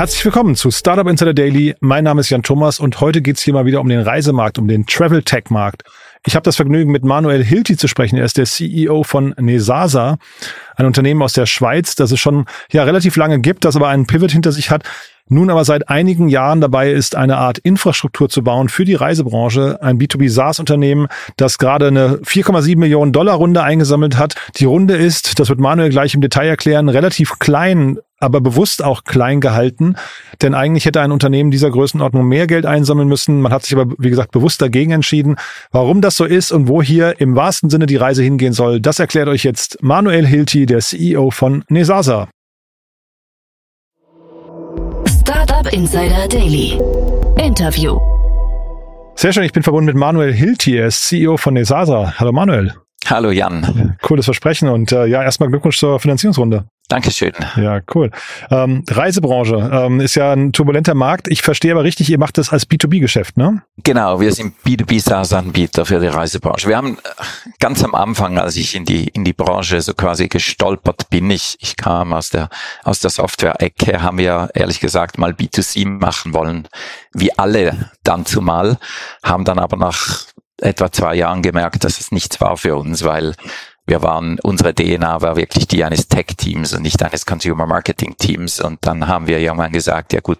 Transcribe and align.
Herzlich 0.00 0.24
willkommen 0.24 0.56
zu 0.56 0.70
Startup 0.70 1.06
Insider 1.06 1.34
Daily. 1.34 1.74
Mein 1.80 2.04
Name 2.04 2.22
ist 2.22 2.30
Jan 2.30 2.42
Thomas 2.42 2.80
und 2.80 3.02
heute 3.02 3.20
geht 3.20 3.36
es 3.36 3.42
hier 3.42 3.52
mal 3.52 3.66
wieder 3.66 3.82
um 3.82 3.88
den 3.90 4.00
Reisemarkt, 4.00 4.58
um 4.58 4.66
den 4.66 4.86
Travel 4.86 5.22
Tech 5.22 5.50
Markt. 5.50 5.82
Ich 6.24 6.34
habe 6.34 6.42
das 6.42 6.56
Vergnügen, 6.56 6.90
mit 6.90 7.04
Manuel 7.04 7.44
Hilti 7.44 7.76
zu 7.76 7.86
sprechen. 7.86 8.16
Er 8.16 8.24
ist 8.24 8.38
der 8.38 8.46
CEO 8.46 9.02
von 9.02 9.34
Nesasa, 9.38 10.16
ein 10.76 10.86
Unternehmen 10.86 11.20
aus 11.20 11.34
der 11.34 11.44
Schweiz, 11.44 11.96
das 11.96 12.12
es 12.12 12.18
schon 12.18 12.46
ja 12.72 12.84
relativ 12.84 13.14
lange 13.16 13.40
gibt, 13.40 13.66
das 13.66 13.76
aber 13.76 13.88
einen 13.88 14.06
Pivot 14.06 14.30
hinter 14.30 14.52
sich 14.52 14.70
hat, 14.70 14.84
nun 15.28 15.50
aber 15.50 15.66
seit 15.66 15.90
einigen 15.90 16.30
Jahren 16.30 16.62
dabei 16.62 16.90
ist, 16.90 17.14
eine 17.14 17.36
Art 17.36 17.58
Infrastruktur 17.58 18.30
zu 18.30 18.42
bauen 18.42 18.70
für 18.70 18.86
die 18.86 18.94
Reisebranche. 18.94 19.82
Ein 19.82 19.98
B2B 19.98 20.30
SaaS-Unternehmen, 20.30 21.08
das 21.36 21.58
gerade 21.58 21.88
eine 21.88 22.16
4,7 22.24 22.78
Millionen 22.78 23.12
Dollar 23.12 23.34
Runde 23.34 23.62
eingesammelt 23.62 24.16
hat. 24.16 24.34
Die 24.56 24.64
Runde 24.64 24.96
ist, 24.96 25.38
das 25.38 25.50
wird 25.50 25.60
Manuel 25.60 25.90
gleich 25.90 26.14
im 26.14 26.22
Detail 26.22 26.48
erklären, 26.48 26.88
relativ 26.88 27.38
klein 27.38 27.98
aber 28.20 28.40
bewusst 28.40 28.84
auch 28.84 29.04
klein 29.04 29.40
gehalten. 29.40 29.96
Denn 30.42 30.54
eigentlich 30.54 30.84
hätte 30.84 31.00
ein 31.00 31.10
Unternehmen 31.10 31.50
dieser 31.50 31.70
Größenordnung 31.70 32.26
mehr 32.28 32.46
Geld 32.46 32.66
einsammeln 32.66 33.08
müssen. 33.08 33.40
Man 33.40 33.52
hat 33.52 33.64
sich 33.64 33.76
aber, 33.76 33.92
wie 33.98 34.10
gesagt, 34.10 34.30
bewusst 34.30 34.62
dagegen 34.62 34.92
entschieden. 34.92 35.36
Warum 35.72 36.02
das 36.02 36.16
so 36.16 36.24
ist 36.24 36.52
und 36.52 36.68
wo 36.68 36.82
hier 36.82 37.20
im 37.20 37.34
wahrsten 37.34 37.70
Sinne 37.70 37.86
die 37.86 37.96
Reise 37.96 38.22
hingehen 38.22 38.52
soll, 38.52 38.80
das 38.80 38.98
erklärt 38.98 39.28
euch 39.28 39.42
jetzt 39.42 39.82
Manuel 39.82 40.26
Hilti, 40.26 40.66
der 40.66 40.80
CEO 40.80 41.30
von 41.30 41.64
Nesasa. 41.68 42.28
Startup 45.08 45.72
Insider 45.72 46.28
Daily. 46.28 46.78
Interview. 47.38 47.98
Sehr 49.16 49.32
schön, 49.32 49.44
ich 49.44 49.52
bin 49.52 49.62
verbunden 49.62 49.86
mit 49.86 49.96
Manuel 49.96 50.32
Hilti, 50.32 50.76
er 50.76 50.86
ist 50.86 51.06
CEO 51.08 51.36
von 51.36 51.54
Nesasa. 51.54 52.14
Hallo 52.18 52.32
Manuel. 52.32 52.74
Hallo 53.06 53.30
Jan. 53.30 53.96
Cooles 54.02 54.24
Versprechen 54.24 54.68
und 54.68 54.92
äh, 54.92 55.06
ja, 55.06 55.22
erstmal 55.22 55.48
Glückwunsch 55.48 55.78
zur 55.78 55.98
Finanzierungsrunde. 56.00 56.66
Dankeschön. 56.90 57.32
Ja, 57.56 57.80
cool. 57.94 58.10
Ähm, 58.50 58.82
Reisebranche 58.90 59.70
ähm, 59.72 60.00
ist 60.00 60.16
ja 60.16 60.32
ein 60.32 60.52
turbulenter 60.52 60.94
Markt. 60.94 61.28
Ich 61.28 61.40
verstehe 61.40 61.70
aber 61.70 61.84
richtig, 61.84 62.10
ihr 62.10 62.18
macht 62.18 62.36
das 62.36 62.50
als 62.50 62.68
B2B-Geschäft, 62.68 63.36
ne? 63.36 63.62
Genau, 63.84 64.20
wir 64.20 64.32
sind 64.32 64.54
B2B-SaaS-Anbieter 64.66 65.86
für 65.86 66.00
die 66.00 66.08
Reisebranche. 66.08 66.68
Wir 66.68 66.76
haben 66.76 66.98
äh, 66.98 67.50
ganz 67.60 67.84
am 67.84 67.94
Anfang, 67.94 68.38
als 68.38 68.56
ich 68.56 68.74
in 68.74 68.84
die, 68.84 69.06
in 69.06 69.24
die 69.24 69.32
Branche 69.32 69.80
so 69.80 69.94
quasi 69.94 70.26
gestolpert 70.26 71.08
bin, 71.10 71.30
ich, 71.30 71.56
ich 71.60 71.76
kam 71.76 72.12
aus 72.12 72.30
der, 72.30 72.48
aus 72.82 72.98
der 72.98 73.10
Software-Ecke, 73.10 74.02
haben 74.02 74.18
wir 74.18 74.50
ehrlich 74.54 74.80
gesagt 74.80 75.16
mal 75.16 75.30
B2C 75.30 75.86
machen 75.86 76.34
wollen, 76.34 76.66
wie 77.12 77.32
alle 77.38 77.90
dann 78.02 78.26
zumal, 78.26 78.78
haben 79.22 79.44
dann 79.44 79.60
aber 79.60 79.76
nach 79.76 80.24
etwa 80.60 80.90
zwei 80.92 81.14
Jahren 81.14 81.42
gemerkt, 81.42 81.84
dass 81.84 82.00
es 82.00 82.12
nichts 82.12 82.40
war 82.40 82.56
für 82.56 82.76
uns, 82.76 83.04
weil 83.04 83.34
wir 83.90 84.02
waren, 84.02 84.38
unsere 84.40 84.74
DNA 84.74 85.20
war 85.20 85.36
wirklich 85.36 85.66
die 85.66 85.84
eines 85.84 86.08
Tech-Teams 86.08 86.72
und 86.72 86.82
nicht 86.82 87.02
eines 87.02 87.26
Consumer-Marketing-Teams. 87.26 88.60
Und 88.60 88.78
dann 88.86 89.08
haben 89.08 89.26
wir 89.26 89.38
irgendwann 89.38 89.72
gesagt, 89.72 90.12
ja 90.12 90.20
gut, 90.20 90.38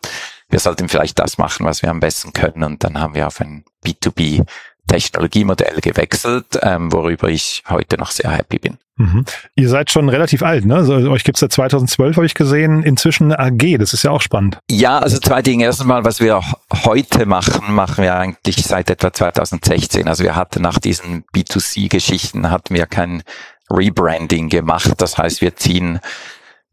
wir 0.48 0.60
sollten 0.60 0.88
vielleicht 0.88 1.18
das 1.18 1.36
machen, 1.36 1.66
was 1.66 1.82
wir 1.82 1.90
am 1.90 2.00
besten 2.00 2.32
können. 2.32 2.62
Und 2.62 2.82
dann 2.84 3.00
haben 3.00 3.14
wir 3.14 3.26
auf 3.26 3.40
ein 3.40 3.64
B2B 3.84 4.46
Technologiemodell 4.90 5.80
gewechselt, 5.80 6.58
ähm, 6.62 6.92
worüber 6.92 7.28
ich 7.28 7.62
heute 7.68 7.96
noch 7.96 8.10
sehr 8.10 8.30
happy 8.30 8.58
bin. 8.58 8.76
Mhm. 8.96 9.24
Ihr 9.54 9.68
seid 9.68 9.90
schon 9.90 10.08
relativ 10.08 10.42
alt, 10.42 10.66
ne? 10.66 10.74
Also, 10.74 10.94
euch 10.94 11.24
gibt's 11.24 11.40
seit 11.40 11.52
2012, 11.52 12.16
habe 12.16 12.26
ich 12.26 12.34
gesehen. 12.34 12.82
Inzwischen 12.82 13.32
eine 13.32 13.38
AG, 13.38 13.78
das 13.78 13.94
ist 13.94 14.02
ja 14.02 14.10
auch 14.10 14.20
spannend. 14.20 14.58
Ja, 14.68 14.98
also 14.98 15.18
zwei 15.18 15.42
Dinge. 15.42 15.64
Erstens 15.64 15.86
mal, 15.86 16.04
was 16.04 16.20
wir 16.20 16.40
heute 16.84 17.24
machen, 17.24 17.72
machen 17.72 18.02
wir 18.02 18.16
eigentlich 18.16 18.56
seit 18.56 18.90
etwa 18.90 19.12
2016. 19.12 20.08
Also 20.08 20.24
wir 20.24 20.34
hatten 20.34 20.60
nach 20.60 20.78
diesen 20.78 21.24
B2C-Geschichten, 21.34 22.50
hatten 22.50 22.74
wir 22.74 22.86
kein 22.86 23.22
Rebranding 23.70 24.48
gemacht. 24.48 24.92
Das 24.98 25.16
heißt, 25.16 25.40
wir 25.40 25.56
ziehen 25.56 26.00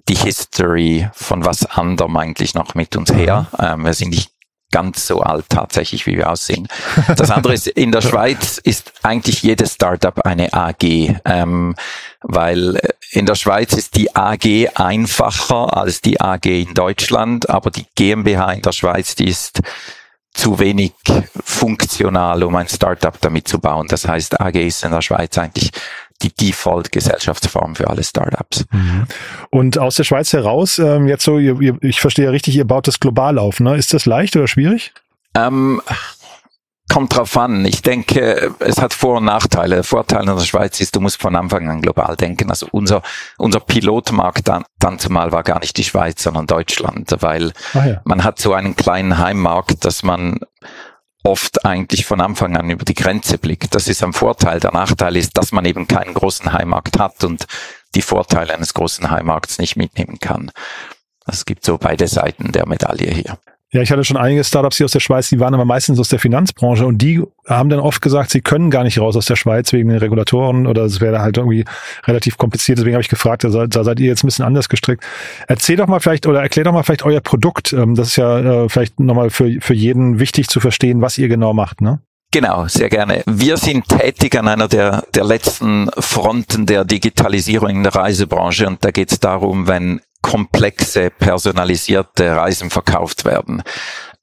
die 0.10 0.16
History 0.16 1.08
von 1.14 1.46
was 1.46 1.66
anderem 1.66 2.18
eigentlich 2.18 2.56
noch 2.56 2.76
mit 2.76 2.96
uns 2.98 3.14
her. 3.14 3.48
Mhm. 3.52 3.66
Ähm, 3.66 3.86
wir 3.86 3.94
sind 3.94 4.10
nicht 4.10 4.32
ganz 4.72 5.08
so 5.08 5.22
alt 5.22 5.46
tatsächlich, 5.50 6.06
wie 6.06 6.18
wir 6.18 6.30
aussehen. 6.30 6.68
Das 7.16 7.32
andere 7.32 7.54
ist, 7.54 7.68
in 7.68 7.92
der 7.92 8.02
Schweiz 8.10 8.58
ist 8.58 8.94
eigentlich 9.04 9.42
jedes 9.42 9.74
Startup 9.74 10.20
eine 10.26 10.54
AG, 10.54 10.84
ähm, 11.26 11.76
weil 12.22 12.76
äh, 12.76 12.90
in 13.12 13.26
der 13.26 13.36
Schweiz 13.36 13.74
ist 13.74 13.96
die 13.96 14.16
AG 14.16 14.70
einfacher 14.76 15.78
als 15.78 16.02
die 16.02 16.20
AG 16.20 16.46
in 16.46 16.74
Deutschland, 16.74 17.50
aber 17.50 17.72
die 17.72 17.86
GmbH 17.96 18.52
in 18.52 18.62
der 18.62 18.74
Schweiz, 18.74 19.16
die 19.16 19.30
ist 19.30 19.62
zu 20.34 20.60
wenig 20.60 20.94
funktional, 21.44 22.44
um 22.44 22.56
ein 22.56 22.68
Startup 22.68 23.20
damit 23.20 23.48
zu 23.48 23.60
bauen. 23.60 23.88
Das 23.88 24.08
heißt, 24.08 24.40
AG 24.40 24.56
ist 24.56 24.84
in 24.84 24.92
der 24.92 25.02
Schweiz 25.02 25.38
eigentlich 25.38 25.72
die 26.22 26.34
Default-Gesellschaftsform 26.34 27.76
für 27.76 27.90
alle 27.90 28.04
Startups. 28.04 28.66
Mhm. 28.72 29.08
Und 29.50 29.78
aus 29.78 29.96
der 29.96 30.04
Schweiz 30.04 30.34
heraus, 30.34 30.80
ähm, 30.80 31.08
jetzt 31.08 31.24
so, 31.24 31.38
ihr, 31.38 31.60
ihr, 31.62 31.78
ich 31.82 32.02
verstehe 32.02 32.32
richtig, 32.32 32.56
ihr 32.56 32.66
baut 32.66 32.88
das 32.88 33.00
global 33.00 33.38
auf, 33.38 33.60
ne? 33.60 33.76
Ist 33.76 33.94
das 33.94 34.06
leicht 34.06 34.36
oder 34.36 34.48
schwierig? 34.48 34.94
Ähm, 35.36 35.82
kommt 36.90 37.16
drauf 37.16 37.38
an. 37.38 37.66
Ich 37.66 37.82
denke, 37.82 38.54
es 38.60 38.82
hat 38.82 38.94
Vor- 38.94 39.18
und 39.18 39.26
Nachteile. 39.26 39.76
Der 39.76 39.84
Vorteil 39.84 40.22
in 40.22 40.36
der 40.36 40.40
Schweiz 40.40 40.80
ist, 40.80 40.96
du 40.96 41.02
musst 41.02 41.22
von 41.22 41.36
Anfang 41.36 41.70
an 41.70 41.82
global 41.82 42.16
denken. 42.16 42.50
Also 42.50 42.68
unser, 42.72 43.02
unser 43.38 43.60
Pilotmarkt 43.60 44.48
dann, 44.48 44.64
dann 44.80 44.98
zumal 44.98 45.32
war 45.32 45.44
gar 45.44 45.60
nicht 45.60 45.78
die 45.78 45.84
Schweiz, 45.84 46.24
sondern 46.24 46.48
Deutschland, 46.48 47.14
weil 47.20 47.52
ja. 47.74 48.02
man 48.06 48.24
hat 48.24 48.40
so 48.40 48.54
einen 48.54 48.76
kleinen 48.76 49.18
Heimmarkt, 49.18 49.86
dass 49.86 50.02
man 50.02 50.40
oft 51.28 51.66
eigentlich 51.66 52.06
von 52.06 52.22
Anfang 52.22 52.56
an 52.56 52.70
über 52.70 52.86
die 52.86 52.94
Grenze 52.94 53.38
blickt. 53.38 53.76
Das 53.76 53.88
ist 53.88 54.04
ein 54.04 54.14
Vorteil. 54.14 54.60
Der 54.60 54.72
Nachteil 54.72 55.16
ist, 55.18 55.38
dass 55.38 55.52
man 55.52 55.66
eben 55.66 55.88
keinen 55.88 56.14
großen 56.14 56.54
Heimmarkt 56.54 56.98
hat 56.98 57.24
und 57.24 57.46
die 57.96 58.02
Vorteile 58.02 58.54
eines 58.54 58.74
großen 58.74 59.10
Heimmarkts 59.10 59.60
nicht 59.60 59.76
mitnehmen 59.76 60.20
kann. 60.20 60.52
Es 61.26 61.46
gibt 61.46 61.66
so 61.66 61.78
beide 61.78 62.08
Seiten 62.08 62.52
der 62.52 62.68
Medaille 62.68 63.12
hier. 63.12 63.38
Ja, 63.74 63.82
ich 63.82 63.92
hatte 63.92 64.06
schon 64.06 64.16
einige 64.16 64.46
Startups 64.46 64.78
hier 64.78 64.86
aus 64.86 64.94
der 64.94 65.02
Schweiz, 65.02 65.28
die 65.28 65.42
waren 65.42 65.54
aber 65.54 65.66
meistens 65.66 66.00
aus 66.00 66.08
der 66.08 66.20
Finanzbranche 66.20 66.86
und 66.86 67.00
die 67.00 67.22
haben 67.46 67.68
dann 67.68 67.82
oft 67.82 68.02
gesagt, 68.02 68.32
sie 68.32 68.40
können 68.40 68.72
gar 68.72 68.84
nicht 68.84 68.98
raus 68.98 69.18
aus 69.18 69.26
der 69.26 69.36
Schweiz 69.36 69.74
wegen 69.74 69.90
den 69.90 69.98
Regulatoren 69.98 70.68
oder 70.68 70.84
es 70.84 71.02
wäre 71.02 71.20
halt 71.20 71.38
irgendwie 71.38 71.66
relativ 72.06 72.38
kompliziert. 72.38 72.78
Deswegen 72.78 72.96
habe 72.96 73.02
ich 73.02 73.10
gefragt, 73.10 73.44
da 73.44 73.50
seid, 73.50 73.76
da 73.76 73.84
seid 73.84 74.00
ihr 74.00 74.08
jetzt 74.08 74.24
ein 74.24 74.28
bisschen 74.28 74.46
anders 74.46 74.70
gestrickt. 74.70 75.04
Erzähl 75.50 75.76
doch 75.76 75.88
mal 75.88 76.00
vielleicht 76.00 76.28
oder 76.28 76.42
erklär 76.42 76.64
doch 76.64 76.72
mal 76.72 76.84
vielleicht 76.84 77.04
euer 77.04 77.20
Produkt. 77.20 77.74
Ähm, 77.74 77.96
das 77.96 78.10
ist 78.10 78.16
ja 78.16 78.40
äh, 78.40 78.70
vielleicht 78.70 79.02
nochmal 79.02 79.32
für, 79.32 79.60
für 79.60 79.74
jeden 79.74 80.20
wichtig 80.20 80.48
zu 80.48 80.62
verstehen, 80.62 81.02
was 81.02 81.18
ihr 81.18 81.28
genau 81.28 81.54
macht, 81.54 81.82
ne? 81.82 82.00
Genau, 82.32 82.68
sehr 82.68 82.90
gerne. 82.90 83.24
Wir 83.26 83.56
sind 83.56 83.88
tätig 83.88 84.38
an 84.38 84.50
einer 84.50 84.68
der, 84.68 85.06
der 85.16 85.24
letzten 85.24 85.90
Fronten 85.98 86.66
der 86.66 86.84
Digitalisierung 86.84 87.70
in 87.70 87.84
der 87.84 87.96
Reisebranche 87.96 88.68
und 88.68 88.84
da 88.84 88.92
geht 88.92 89.12
es 89.12 89.20
darum, 89.20 89.68
wenn 89.68 90.02
komplexe, 90.22 91.10
personalisierte 91.10 92.36
Reisen 92.36 92.70
verkauft 92.70 93.26
werden. 93.26 93.64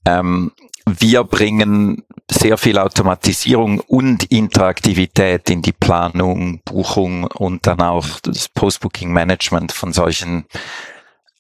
Ähm, 0.07 0.53
wir 0.87 1.25
bringen 1.25 2.05
sehr 2.31 2.59
viel 2.59 2.79
Automatisierung 2.79 3.81
und 3.81 4.25
Interaktivität 4.25 5.49
in 5.49 5.63
die 5.63 5.73
Planung, 5.73 6.61
Buchung 6.65 7.25
und 7.25 7.67
dann 7.67 7.81
auch 7.81 8.21
das 8.23 8.51
Post-Booking-Management 8.51 9.73
von 9.73 9.93
solchen 9.95 10.45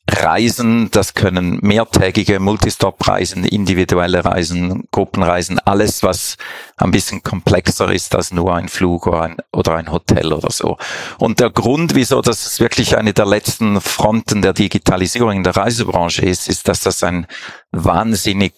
Reisen, 0.06 0.90
das 0.90 1.14
können 1.14 1.58
mehrtägige 1.62 2.38
Multistop-Reisen, 2.38 3.44
individuelle 3.44 4.24
Reisen, 4.24 4.84
Gruppenreisen, 4.90 5.58
alles, 5.58 6.02
was 6.02 6.36
ein 6.76 6.90
bisschen 6.90 7.22
komplexer 7.22 7.90
ist 7.90 8.14
als 8.14 8.30
nur 8.30 8.54
ein 8.54 8.68
Flug 8.68 9.06
oder 9.06 9.22
ein, 9.22 9.36
oder 9.52 9.76
ein 9.76 9.90
Hotel 9.90 10.32
oder 10.32 10.50
so. 10.50 10.76
Und 11.18 11.40
der 11.40 11.50
Grund, 11.50 11.94
wieso 11.94 12.20
das 12.20 12.60
wirklich 12.60 12.98
eine 12.98 13.14
der 13.14 13.26
letzten 13.26 13.80
Fronten 13.80 14.42
der 14.42 14.52
Digitalisierung 14.52 15.32
in 15.32 15.42
der 15.42 15.56
Reisebranche 15.56 16.26
ist, 16.26 16.48
ist, 16.48 16.68
dass 16.68 16.80
das 16.80 17.02
ein 17.02 17.26
wahnsinnig 17.72 18.54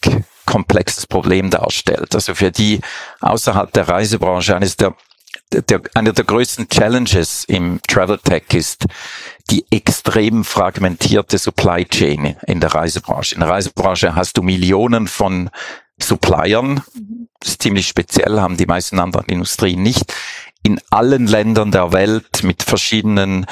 komplexes 0.46 1.06
Problem 1.06 1.50
darstellt. 1.50 2.14
Also 2.14 2.34
für 2.34 2.50
die 2.50 2.80
außerhalb 3.20 3.72
der 3.72 3.88
Reisebranche 3.88 4.56
eines 4.56 4.76
der 4.76 4.94
der, 5.52 5.80
einer 5.94 6.12
der 6.12 6.24
größten 6.24 6.68
Challenges 6.68 7.44
im 7.44 7.80
Travel 7.86 8.18
Tech 8.18 8.44
ist 8.52 8.86
die 9.50 9.64
extrem 9.70 10.44
fragmentierte 10.44 11.38
Supply 11.38 11.84
Chain 11.84 12.36
in 12.46 12.60
der 12.60 12.74
Reisebranche. 12.74 13.34
In 13.34 13.40
der 13.40 13.50
Reisebranche 13.50 14.14
hast 14.14 14.36
du 14.36 14.42
Millionen 14.42 15.06
von 15.06 15.50
Suppliern. 16.00 16.82
Das 17.40 17.50
ist 17.50 17.62
ziemlich 17.62 17.86
speziell, 17.86 18.40
haben 18.40 18.56
die 18.56 18.66
meisten 18.66 18.98
anderen 18.98 19.26
Industrien 19.26 19.82
nicht. 19.82 20.12
In 20.62 20.80
allen 20.90 21.26
Ländern 21.26 21.70
der 21.70 21.92
Welt 21.92 22.42
mit 22.42 22.62
verschiedenen 22.62 23.46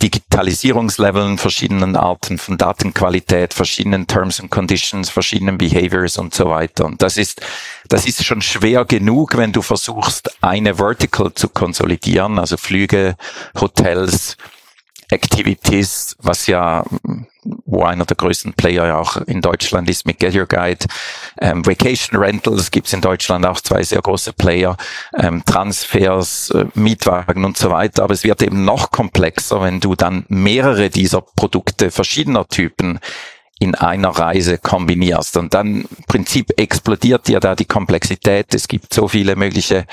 Digitalisierungsleveln, 0.00 1.38
verschiedenen 1.38 1.96
Arten 1.96 2.38
von 2.38 2.58
Datenqualität, 2.58 3.54
verschiedenen 3.54 4.06
Terms 4.06 4.40
and 4.40 4.50
Conditions, 4.50 5.10
verschiedenen 5.10 5.58
Behaviors 5.58 6.18
und 6.18 6.34
so 6.34 6.48
weiter. 6.50 6.86
Und 6.86 7.02
das 7.02 7.16
ist, 7.16 7.40
das 7.88 8.06
ist 8.06 8.24
schon 8.24 8.42
schwer 8.42 8.84
genug, 8.84 9.36
wenn 9.36 9.52
du 9.52 9.62
versuchst, 9.62 10.42
eine 10.42 10.76
Vertical 10.76 11.32
zu 11.34 11.48
konsolidieren, 11.48 12.38
also 12.38 12.56
Flüge, 12.56 13.16
Hotels, 13.60 14.36
Activities, 15.12 16.16
was 16.20 16.46
ja, 16.46 16.84
wo 17.64 17.84
einer 17.84 18.04
der 18.04 18.16
größten 18.16 18.54
Player 18.54 18.86
ja 18.86 18.98
auch 18.98 19.16
in 19.16 19.40
Deutschland 19.40 19.90
ist 19.90 20.06
mit 20.06 20.18
Get 20.18 20.34
Your 20.34 20.46
Guide. 20.46 20.86
Ähm, 21.40 21.66
Vacation 21.66 22.18
Rentals 22.18 22.70
gibt's 22.70 22.92
in 22.92 23.00
Deutschland 23.00 23.44
auch 23.44 23.60
zwei 23.60 23.82
sehr 23.82 24.00
große 24.00 24.32
Player. 24.32 24.76
Ähm, 25.18 25.42
Transfers, 25.44 26.50
äh, 26.50 26.66
Mietwagen 26.74 27.44
und 27.44 27.56
so 27.56 27.70
weiter. 27.70 28.04
Aber 28.04 28.14
es 28.14 28.24
wird 28.24 28.42
eben 28.42 28.64
noch 28.64 28.90
komplexer, 28.90 29.62
wenn 29.62 29.80
du 29.80 29.94
dann 29.94 30.24
mehrere 30.28 30.88
dieser 30.88 31.20
Produkte 31.20 31.90
verschiedener 31.90 32.48
Typen 32.48 32.98
in 33.58 33.74
einer 33.74 34.08
Reise 34.08 34.58
kombinierst. 34.58 35.36
Und 35.36 35.54
dann 35.54 35.82
im 35.82 36.04
Prinzip 36.08 36.52
explodiert 36.56 37.28
dir 37.28 37.38
da 37.38 37.54
die 37.54 37.64
Komplexität. 37.64 38.54
Es 38.54 38.66
gibt 38.66 38.92
so 38.92 39.08
viele 39.08 39.36
mögliche 39.36 39.86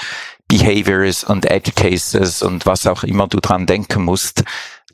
Behaviors 0.48 1.24
und 1.24 1.46
Edge 1.46 1.72
Cases 1.76 2.42
und 2.42 2.66
was 2.66 2.88
auch 2.88 3.04
immer 3.04 3.28
du 3.28 3.40
dran 3.40 3.68
denken 3.68 4.04
musst, 4.04 4.44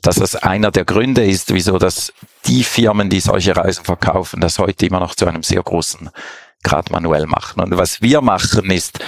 dass 0.02 0.16
das 0.16 0.36
einer 0.36 0.70
der 0.70 0.84
Gründe 0.84 1.24
ist, 1.24 1.52
wieso 1.52 1.78
das 1.78 2.12
die 2.46 2.64
Firmen, 2.64 3.10
die 3.10 3.20
solche 3.20 3.56
Reisen 3.56 3.84
verkaufen, 3.84 4.40
das 4.40 4.58
heute 4.58 4.86
immer 4.86 5.00
noch 5.00 5.14
zu 5.14 5.26
einem 5.26 5.42
sehr 5.42 5.62
großen 5.62 6.10
Grad 6.62 6.90
manuell 6.90 7.26
machen. 7.26 7.62
Und 7.62 7.76
was 7.76 8.02
wir 8.02 8.20
machen 8.20 8.70
ist, 8.70 9.00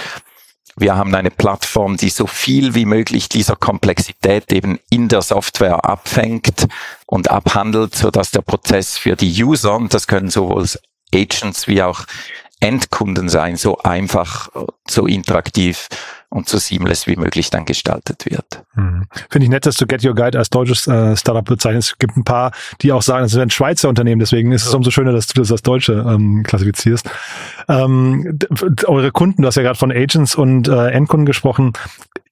wir 0.75 0.95
haben 0.95 1.13
eine 1.13 1.31
Plattform, 1.31 1.97
die 1.97 2.09
so 2.09 2.25
viel 2.25 2.73
wie 2.73 2.85
möglich 2.85 3.27
dieser 3.27 3.55
Komplexität 3.55 4.51
eben 4.53 4.79
in 4.89 5.09
der 5.09 5.21
Software 5.21 5.83
abfängt 5.83 6.67
und 7.05 7.29
abhandelt, 7.29 7.95
so 7.95 8.11
dass 8.11 8.31
der 8.31 8.41
Prozess 8.41 8.97
für 8.97 9.17
die 9.17 9.43
User, 9.43 9.75
und 9.75 9.93
das 9.93 10.07
können 10.07 10.29
sowohl 10.29 10.65
Agents 11.13 11.67
wie 11.67 11.81
auch 11.83 12.05
Endkunden 12.59 13.29
sein, 13.29 13.55
so 13.55 13.77
einfach, 13.79 14.49
so 14.87 15.05
interaktiv 15.05 15.87
und 16.29 16.47
so 16.47 16.57
seamless 16.57 17.07
wie 17.07 17.15
möglich 17.15 17.49
dann 17.49 17.65
gestaltet 17.65 18.25
wird. 18.29 18.63
Hm. 18.75 19.05
Finde 19.29 19.45
ich 19.45 19.49
nett, 19.49 19.65
dass 19.65 19.77
du 19.77 19.87
Get 19.87 20.05
Your 20.05 20.13
Guide 20.13 20.37
als 20.37 20.49
deutsches 20.49 20.87
äh, 20.87 21.15
Startup 21.15 21.43
bezeichnest. 21.43 21.93
Es 21.93 21.97
gibt 21.97 22.17
ein 22.17 22.23
paar, 22.23 22.51
die 22.81 22.91
auch 22.91 23.01
sagen, 23.01 23.25
es 23.25 23.33
ist 23.33 23.39
ein 23.39 23.49
Schweizer 23.49 23.89
Unternehmen, 23.89 24.19
deswegen 24.19 24.51
ist 24.51 24.67
es 24.67 24.73
umso 24.73 24.91
schöner, 24.91 25.11
dass 25.11 25.27
du 25.27 25.41
das 25.41 25.51
als 25.51 25.63
Deutsche 25.63 26.05
ähm, 26.07 26.43
klassifizierst. 26.43 27.09
Ähm, 27.67 28.37
eure 28.85 29.11
Kunden, 29.11 29.41
du 29.41 29.47
hast 29.47 29.55
ja 29.55 29.63
gerade 29.63 29.79
von 29.79 29.91
Agents 29.91 30.35
und 30.35 30.67
äh, 30.67 30.89
Endkunden 30.89 31.25
gesprochen. 31.25 31.73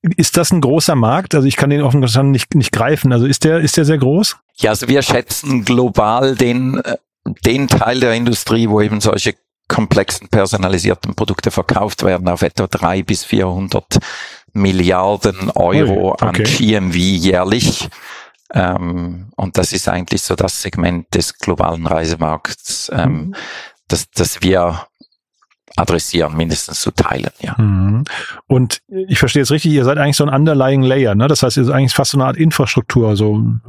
Ist 0.02 0.38
das 0.38 0.52
ein 0.52 0.62
großer 0.62 0.96
Markt? 0.96 1.34
Also 1.34 1.48
ich 1.48 1.56
kann 1.56 1.72
den 1.72 1.82
offen 1.82 2.02
gestanden 2.02 2.32
nicht, 2.32 2.54
nicht 2.54 2.72
greifen. 2.72 3.12
Also 3.12 3.26
ist 3.26 3.44
der, 3.46 3.60
ist 3.60 3.78
der 3.78 3.86
sehr 3.86 3.98
groß? 3.98 4.38
Ja, 4.58 4.72
also 4.72 4.88
wir 4.88 5.02
schätzen 5.02 5.66
global 5.66 6.36
den, 6.36 6.80
äh, 6.82 6.98
den 7.46 7.68
Teil 7.68 8.00
der 8.00 8.14
Industrie, 8.14 8.70
wo 8.70 8.80
eben 8.80 9.02
solche 9.02 9.34
komplexen 9.78 10.28
personalisierten 10.30 11.14
Produkte 11.14 11.52
verkauft 11.52 12.02
werden 12.02 12.28
auf 12.30 12.42
etwa 12.42 12.66
drei 12.66 13.04
bis 13.04 13.24
400 13.24 14.00
Milliarden 14.54 15.52
Euro 15.52 16.14
okay. 16.14 16.26
an 16.26 16.34
GMV 16.34 16.96
jährlich. 16.96 17.88
Ähm, 18.56 19.30
und 19.36 19.60
das 19.60 19.74
ist 19.74 19.88
eigentlich 19.88 20.24
so 20.24 20.36
das 20.36 20.64
Segment 20.64 21.14
des 21.14 21.38
globalen 21.38 21.86
Reisemarkts, 21.86 22.90
ähm, 22.92 23.12
mhm. 23.12 23.36
das, 23.88 24.10
das 24.10 24.42
wir 24.42 24.88
adressieren, 25.78 26.36
mindestens 26.36 26.82
zu 26.82 26.92
teilen, 26.92 27.30
ja. 27.40 27.56
Mhm. 27.58 28.04
Und 28.48 28.82
ich 28.88 29.20
verstehe 29.20 29.42
jetzt 29.42 29.52
richtig, 29.52 29.72
ihr 29.72 29.86
seid 29.86 29.98
eigentlich 29.98 30.18
so 30.18 30.26
ein 30.26 30.34
underlying 30.34 30.82
Layer, 30.82 31.16
ne? 31.16 31.28
Das 31.28 31.44
heißt, 31.44 31.58
ihr 31.58 31.66
seid 31.66 31.76
eigentlich 31.76 31.94
fast 31.94 32.12
so 32.12 32.18
eine 32.18 32.26
Art 32.26 32.38
Infrastruktur, 32.38 33.16
so 33.16 33.36
ähm, 33.36 33.62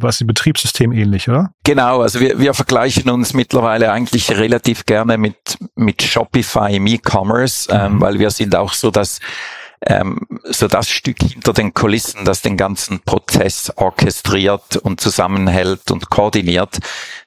was 0.00 0.18
die 0.18 0.24
Betriebssystem 0.24 0.92
ähnlich, 0.92 1.28
oder? 1.28 1.52
Genau, 1.64 2.00
also 2.00 2.20
wir, 2.20 2.38
wir 2.38 2.54
vergleichen 2.54 3.10
uns 3.10 3.34
mittlerweile 3.34 3.92
eigentlich 3.92 4.30
relativ 4.30 4.86
gerne 4.86 5.18
mit, 5.18 5.58
mit 5.76 6.02
Shopify 6.02 6.76
im 6.76 6.86
E-Commerce, 6.86 7.72
mhm. 7.72 7.80
ähm, 7.80 8.00
weil 8.00 8.18
wir 8.18 8.30
sind 8.30 8.56
auch 8.56 8.72
so, 8.72 8.90
dass 8.90 9.20
ähm, 9.82 10.20
so 10.44 10.68
das 10.68 10.88
Stück 10.88 11.16
hinter 11.22 11.52
den 11.52 11.74
Kulissen, 11.74 12.24
das 12.24 12.42
den 12.42 12.56
ganzen 12.56 13.00
Prozess 13.00 13.72
orchestriert 13.76 14.76
und 14.76 15.00
zusammenhält 15.00 15.90
und 15.90 16.10
koordiniert. 16.10 16.78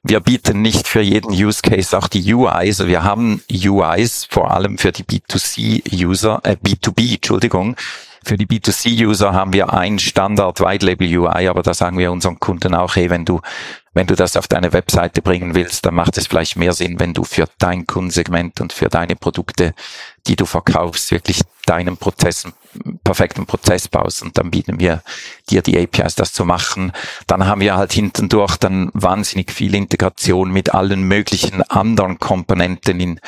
Wir 0.04 0.20
bieten 0.20 0.62
nicht 0.62 0.88
für 0.88 1.02
jeden 1.02 1.32
Use 1.32 1.62
Case 1.62 1.98
auch 1.98 2.08
die 2.08 2.34
UIs. 2.34 2.80
Also 2.80 2.88
wir 2.88 3.04
haben 3.04 3.42
UIs 3.52 4.26
vor 4.30 4.52
allem 4.52 4.78
für 4.78 4.92
die 4.92 5.04
B2C-User, 5.04 6.42
äh, 6.44 6.56
B2B, 6.64 7.16
Entschuldigung. 7.16 7.76
Für 8.24 8.38
die 8.38 8.46
B2C-User 8.46 9.34
haben 9.34 9.54
wir 9.54 9.74
ein 9.74 10.00
Standard 10.00 10.60
White 10.60 10.86
Label 10.86 11.08
UI, 11.08 11.48
aber 11.48 11.64
da 11.64 11.74
sagen 11.74 11.98
wir 11.98 12.12
unseren 12.12 12.40
Kunden 12.40 12.76
auch, 12.76 12.96
hey, 12.96 13.10
wenn 13.10 13.24
du 13.24 13.40
wenn 13.98 14.06
du 14.06 14.16
das 14.16 14.38
auf 14.38 14.48
deine 14.48 14.74
Webseite 14.74 15.24
bringen 15.24 15.56
willst, 15.56 15.84
dann 15.88 15.96
macht 15.96 16.20
es 16.20 16.28
vielleicht 16.28 16.56
mehr 16.56 16.74
Sinn, 16.74 17.00
wenn 17.00 17.16
du 17.16 17.24
für 17.24 17.46
dein 17.58 17.88
Kundensegment 17.88 18.62
und 18.62 18.72
für 18.72 18.90
deine 18.90 19.16
Produkte, 19.16 19.74
die 20.28 20.36
du 20.36 20.46
verkaufst, 20.46 21.10
wirklich 21.10 21.42
deinen 21.66 21.98
Prozess, 21.98 22.48
perfekten 23.04 23.48
Prozess 23.48 23.88
baust 23.88 24.22
und 24.22 24.38
dann 24.38 24.52
bieten 24.52 24.80
wir 24.80 25.02
dir 25.50 25.64
die 25.64 25.80
APIs, 25.80 26.14
das 26.14 26.32
zu 26.32 26.46
machen. 26.46 26.92
Dann 27.26 27.48
haben 27.48 27.62
wir 27.62 27.76
halt 27.76 27.92
hinten 27.92 28.30
durch 28.30 28.58
dann 28.58 28.92
wahnsinnig 28.94 29.52
viel 29.52 29.74
Integration 29.74 30.52
mit 30.52 30.76
allen 30.76 31.02
möglichen 31.02 31.64
anderen 31.64 32.20
Komponenten 32.20 33.00
in, 33.00 33.20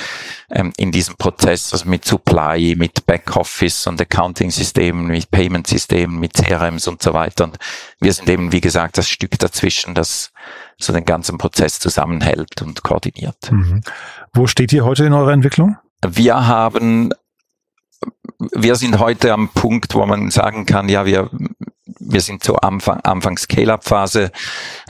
ähm, 0.51 0.71
in 0.77 0.91
diesem 0.91 1.15
Prozess, 1.15 1.73
also 1.73 1.89
mit 1.89 2.05
Supply, 2.05 2.75
mit 2.77 3.07
Backoffice 3.07 3.87
und 3.87 3.99
Accounting-Systemen, 3.99 5.07
mit 5.07 5.31
Payment-Systemen, 5.31 6.19
mit 6.19 6.33
CRMs 6.33 6.87
und 6.87 7.01
so 7.01 7.13
weiter. 7.13 7.45
Und 7.45 7.57
wir 7.99 8.13
sind 8.13 8.29
eben, 8.29 8.51
wie 8.51 8.61
gesagt, 8.61 8.99
das 8.99 9.09
Stück 9.09 9.39
dazwischen, 9.39 9.95
das 9.95 10.31
so 10.77 10.93
den 10.93 11.05
ganzen 11.05 11.37
Prozess 11.37 11.79
zusammenhält 11.79 12.61
und 12.61 12.83
koordiniert. 12.83 13.51
Mhm. 13.51 13.81
Wo 14.33 14.47
steht 14.47 14.73
ihr 14.73 14.85
heute 14.85 15.05
in 15.05 15.13
eurer 15.13 15.31
Entwicklung? 15.31 15.77
Wir 16.07 16.47
haben, 16.47 17.11
wir 18.53 18.75
sind 18.75 18.99
heute 18.99 19.33
am 19.33 19.49
Punkt, 19.49 19.95
wo 19.95 20.05
man 20.05 20.31
sagen 20.31 20.65
kann, 20.65 20.87
ja, 20.87 21.05
wir 21.05 21.29
wir 21.99 22.21
sind 22.21 22.43
so 22.43 22.55
Anfang, 22.55 23.01
Anfang 23.01 23.37
Scale-Up-Phase. 23.37 24.31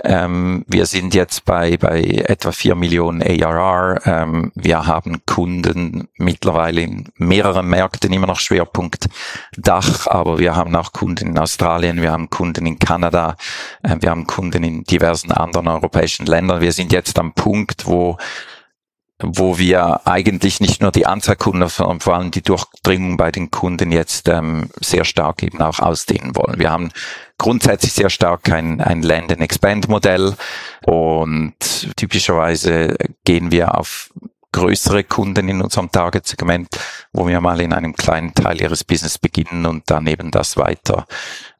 Ähm, 0.03 0.63
wir 0.67 0.85
sind 0.85 1.13
jetzt 1.13 1.45
bei, 1.45 1.77
bei 1.77 2.01
etwa 2.01 2.51
vier 2.51 2.75
Millionen 2.75 3.21
ARR. 3.21 4.05
Ähm, 4.05 4.51
wir 4.55 4.85
haben 4.85 5.25
Kunden 5.25 6.07
mittlerweile 6.17 6.81
in 6.81 7.09
mehreren 7.17 7.67
Märkten, 7.67 8.13
immer 8.13 8.27
noch 8.27 8.39
Schwerpunkt 8.39 9.09
Dach, 9.57 10.07
aber 10.07 10.39
wir 10.39 10.55
haben 10.55 10.75
auch 10.75 10.93
Kunden 10.93 11.29
in 11.29 11.37
Australien, 11.37 12.01
wir 12.01 12.11
haben 12.11 12.29
Kunden 12.29 12.65
in 12.65 12.79
Kanada, 12.79 13.35
äh, 13.83 13.95
wir 13.99 14.11
haben 14.11 14.27
Kunden 14.27 14.63
in 14.63 14.83
diversen 14.83 15.31
anderen 15.31 15.67
europäischen 15.67 16.25
Ländern. 16.25 16.61
Wir 16.61 16.71
sind 16.71 16.91
jetzt 16.91 17.17
am 17.19 17.33
Punkt, 17.33 17.87
wo 17.87 18.17
wo 19.21 19.57
wir 19.57 20.07
eigentlich 20.07 20.61
nicht 20.61 20.81
nur 20.81 20.91
die 20.91 21.05
Anzahl 21.05 21.35
Kunden, 21.35 21.67
sondern 21.67 21.99
vor 21.99 22.15
allem 22.15 22.31
die 22.31 22.41
Durchdringung 22.41 23.17
bei 23.17 23.31
den 23.31 23.51
Kunden 23.51 23.91
jetzt 23.91 24.29
ähm, 24.29 24.69
sehr 24.79 25.03
stark 25.03 25.43
eben 25.43 25.61
auch 25.61 25.79
ausdehnen 25.79 26.35
wollen. 26.35 26.59
Wir 26.59 26.71
haben 26.71 26.89
grundsätzlich 27.37 27.93
sehr 27.93 28.09
stark 28.09 28.49
ein, 28.51 28.79
ein 28.79 29.01
Land-and-Expand-Modell 29.01 30.35
und 30.85 31.53
typischerweise 31.97 32.95
gehen 33.25 33.51
wir 33.51 33.77
auf 33.77 34.11
größere 34.51 35.03
Kunden 35.03 35.47
in 35.47 35.61
unserem 35.61 35.91
Target-Segment, 35.91 36.69
wo 37.13 37.27
wir 37.27 37.39
mal 37.39 37.61
in 37.61 37.73
einem 37.73 37.95
kleinen 37.95 38.33
Teil 38.33 38.61
ihres 38.61 38.83
Business 38.83 39.17
beginnen 39.17 39.65
und 39.65 39.89
dann 39.91 40.07
eben 40.07 40.31
das 40.31 40.57
weiter, 40.57 41.05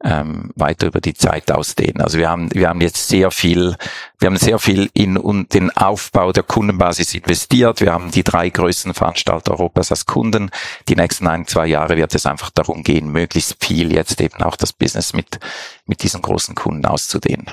ähm, 0.04 0.52
weiter 0.56 0.88
über 0.88 1.02
die 1.02 1.14
Zeit 1.14 1.52
ausdehnen. 1.52 2.02
Also 2.02 2.18
wir 2.18 2.30
haben, 2.30 2.50
wir 2.54 2.70
haben 2.70 2.82
jetzt 2.82 3.08
sehr 3.08 3.32
viel, 3.32 3.76
wir 4.20 4.28
haben 4.28 4.38
sehr 4.38 4.60
viel 4.60 4.90
in 4.94 5.18
und 5.18 5.54
den 5.54 5.76
Aufbau 5.76 6.32
der 6.32 6.44
Kundenbasis 6.44 7.14
investiert. 7.14 7.82
Wir 7.82 7.92
haben 7.92 8.12
die 8.12 8.24
drei 8.24 8.50
größten 8.50 8.94
Veranstalter 8.94 9.52
Europas 9.52 9.92
als 9.92 10.06
Kunden. 10.06 10.52
Die 10.88 10.96
nächsten 10.96 11.28
ein, 11.28 11.48
zwei 11.48 11.68
Jahre 11.68 11.98
wird 11.98 12.16
es 12.16 12.26
einfach 12.26 12.50
darum 12.50 12.84
gehen, 12.84 13.12
möglichst 13.12 13.64
viel 13.64 13.92
jetzt 13.92 14.22
eben 14.22 14.42
auch 14.42 14.56
das 14.56 14.74
Business 14.74 15.14
mit, 15.14 15.40
mit 15.86 16.04
diesen 16.04 16.22
großen 16.22 16.56
Kunden 16.56 16.86
auszudehnen. 16.86 17.48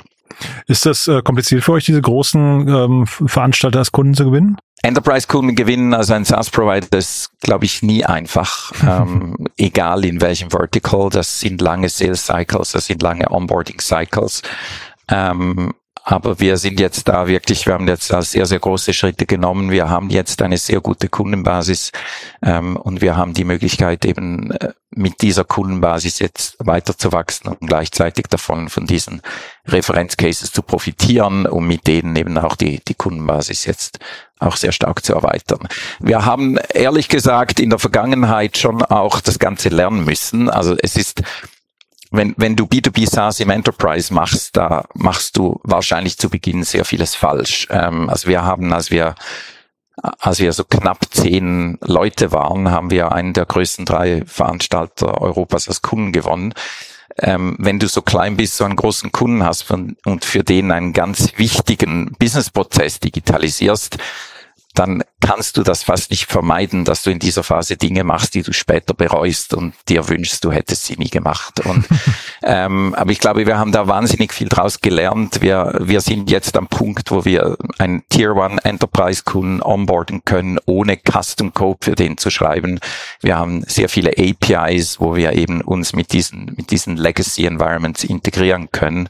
Ist 0.67 0.85
das 0.85 1.07
äh, 1.07 1.21
kompliziert 1.21 1.63
für 1.63 1.73
euch, 1.73 1.85
diese 1.85 2.01
großen 2.01 2.67
ähm, 2.67 3.07
Veranstalter 3.07 3.79
als 3.79 3.91
Kunden 3.91 4.13
zu 4.13 4.25
gewinnen? 4.25 4.57
Enterprise-Kunden 4.83 5.55
gewinnen 5.55 5.93
als 5.93 6.11
ein 6.11 6.23
SaaS-Provider 6.23 6.97
ist, 6.97 7.31
glaube 7.41 7.65
ich, 7.65 7.81
nie 7.81 8.05
einfach. 8.05 8.71
ähm, 8.87 9.35
egal 9.57 10.05
in 10.05 10.21
welchem 10.21 10.51
Vertical. 10.51 11.09
Das 11.09 11.39
sind 11.39 11.61
lange 11.61 11.89
Sales-Cycles, 11.89 12.71
das 12.71 12.85
sind 12.85 13.01
lange 13.01 13.29
Onboarding-Cycles. 13.29 14.43
Ähm, 15.09 15.73
aber 16.09 16.39
wir 16.39 16.55
sind 16.55 16.79
jetzt 16.79 17.09
da 17.09 17.27
wirklich, 17.27 17.65
wir 17.65 17.73
haben 17.73 17.87
jetzt 17.87 18.13
da 18.13 18.21
sehr, 18.21 18.45
sehr 18.45 18.59
große 18.59 18.93
Schritte 18.93 19.25
genommen. 19.25 19.71
Wir 19.71 19.89
haben 19.89 20.09
jetzt 20.09 20.41
eine 20.41 20.57
sehr 20.57 20.79
gute 20.79 21.09
Kundenbasis 21.09 21.91
ähm, 22.41 22.77
und 22.77 23.01
wir 23.01 23.17
haben 23.17 23.33
die 23.33 23.43
Möglichkeit 23.43 24.05
eben 24.05 24.51
äh, 24.51 24.71
mit 24.89 25.21
dieser 25.21 25.43
Kundenbasis 25.43 26.19
jetzt 26.19 26.55
weiter 26.59 26.97
zu 26.97 27.11
wachsen 27.11 27.49
und 27.49 27.59
gleichzeitig 27.59 28.27
davon 28.27 28.69
von 28.69 28.85
diesen 28.85 29.21
Referenzcases 29.67 30.51
zu 30.51 30.61
profitieren, 30.61 31.45
um 31.45 31.67
mit 31.67 31.87
denen 31.87 32.15
eben 32.15 32.37
auch 32.37 32.55
die, 32.55 32.81
die 32.87 32.95
Kundenbasis 32.95 33.65
jetzt 33.65 33.99
auch 34.39 34.55
sehr 34.55 34.71
stark 34.71 35.03
zu 35.03 35.13
erweitern. 35.13 35.67
Wir 35.99 36.25
haben 36.25 36.57
ehrlich 36.73 37.09
gesagt 37.09 37.59
in 37.59 37.69
der 37.69 37.79
Vergangenheit 37.79 38.57
schon 38.57 38.81
auch 38.81 39.19
das 39.19 39.39
Ganze 39.39 39.69
lernen 39.69 40.05
müssen. 40.05 40.49
Also 40.49 40.75
es 40.81 40.95
ist 40.95 41.21
wenn, 42.09 42.33
wenn 42.37 42.55
du 42.55 42.65
B2B 42.65 43.09
SaaS 43.09 43.41
im 43.41 43.49
Enterprise 43.49 44.13
machst, 44.13 44.55
da 44.55 44.85
machst 44.93 45.35
du 45.37 45.59
wahrscheinlich 45.63 46.17
zu 46.17 46.29
Beginn 46.29 46.63
sehr 46.63 46.85
vieles 46.85 47.15
falsch. 47.15 47.67
Ähm, 47.69 48.09
also 48.09 48.29
wir 48.29 48.43
haben, 48.43 48.71
als 48.71 48.91
wir 48.91 49.15
als 50.01 50.39
wir 50.39 50.53
so 50.53 50.63
knapp 50.63 51.05
zehn 51.11 51.77
Leute 51.81 52.31
waren, 52.31 52.71
haben 52.71 52.91
wir 52.91 53.11
einen 53.11 53.33
der 53.33 53.45
größten 53.45 53.85
drei 53.85 54.23
Veranstalter 54.25 55.21
Europas 55.21 55.67
als 55.67 55.81
Kunden 55.81 56.11
gewonnen. 56.11 56.53
Ähm, 57.19 57.55
wenn 57.57 57.79
du 57.79 57.87
so 57.87 58.03
klein 58.03 58.37
bist, 58.37 58.57
so 58.57 58.63
einen 58.63 58.75
großen 58.75 59.11
Kunden 59.11 59.43
hast 59.43 59.71
und 59.71 60.23
für 60.23 60.43
den 60.43 60.71
einen 60.71 60.93
ganz 60.93 61.33
wichtigen 61.37 62.15
Businessprozess 62.19 62.99
digitalisierst, 62.99 63.97
dann 64.77 65.03
kannst 65.19 65.57
du 65.57 65.63
das 65.63 65.83
fast 65.83 66.11
nicht 66.11 66.27
vermeiden, 66.27 66.85
dass 66.85 67.01
du 67.01 67.09
in 67.09 67.19
dieser 67.19 67.43
Phase 67.43 67.77
Dinge 67.77 68.03
machst, 68.03 68.35
die 68.35 68.43
du 68.43 68.53
später 68.53 68.93
bereust 68.93 69.55
und 69.55 69.73
dir 69.89 70.07
wünschst, 70.07 70.43
du 70.43 70.51
hättest 70.51 70.85
sie 70.85 70.95
nie 70.97 71.09
gemacht. 71.09 71.65
Und, 71.65 71.85
ähm, 72.43 72.93
aber 72.95 73.11
ich 73.11 73.19
glaube, 73.19 73.47
wir 73.47 73.57
haben 73.57 73.71
da 73.71 73.87
wahnsinnig 73.87 74.33
viel 74.33 74.47
draus 74.47 74.79
gelernt. 74.79 75.41
Wir, 75.41 75.79
wir 75.81 76.01
sind 76.01 76.29
jetzt 76.29 76.55
am 76.55 76.67
Punkt, 76.67 77.09
wo 77.09 77.25
wir 77.25 77.57
einen 77.79 78.03
Tier 78.09 78.35
One 78.35 78.63
Enterprise 78.63 79.23
Kunden 79.23 79.61
onboarden 79.63 80.23
können, 80.23 80.59
ohne 80.65 80.97
Custom 80.97 81.53
Code 81.53 81.79
für 81.81 81.95
den 81.95 82.17
zu 82.17 82.29
schreiben. 82.29 82.79
Wir 83.21 83.37
haben 83.37 83.63
sehr 83.63 83.89
viele 83.89 84.11
APIs, 84.11 84.99
wo 84.99 85.15
wir 85.15 85.33
eben 85.33 85.61
uns 85.61 85.93
mit 85.93 86.13
diesen, 86.13 86.53
mit 86.55 86.69
diesen 86.69 86.97
Legacy 86.97 87.45
Environments 87.45 88.03
integrieren 88.03 88.69
können. 88.71 89.09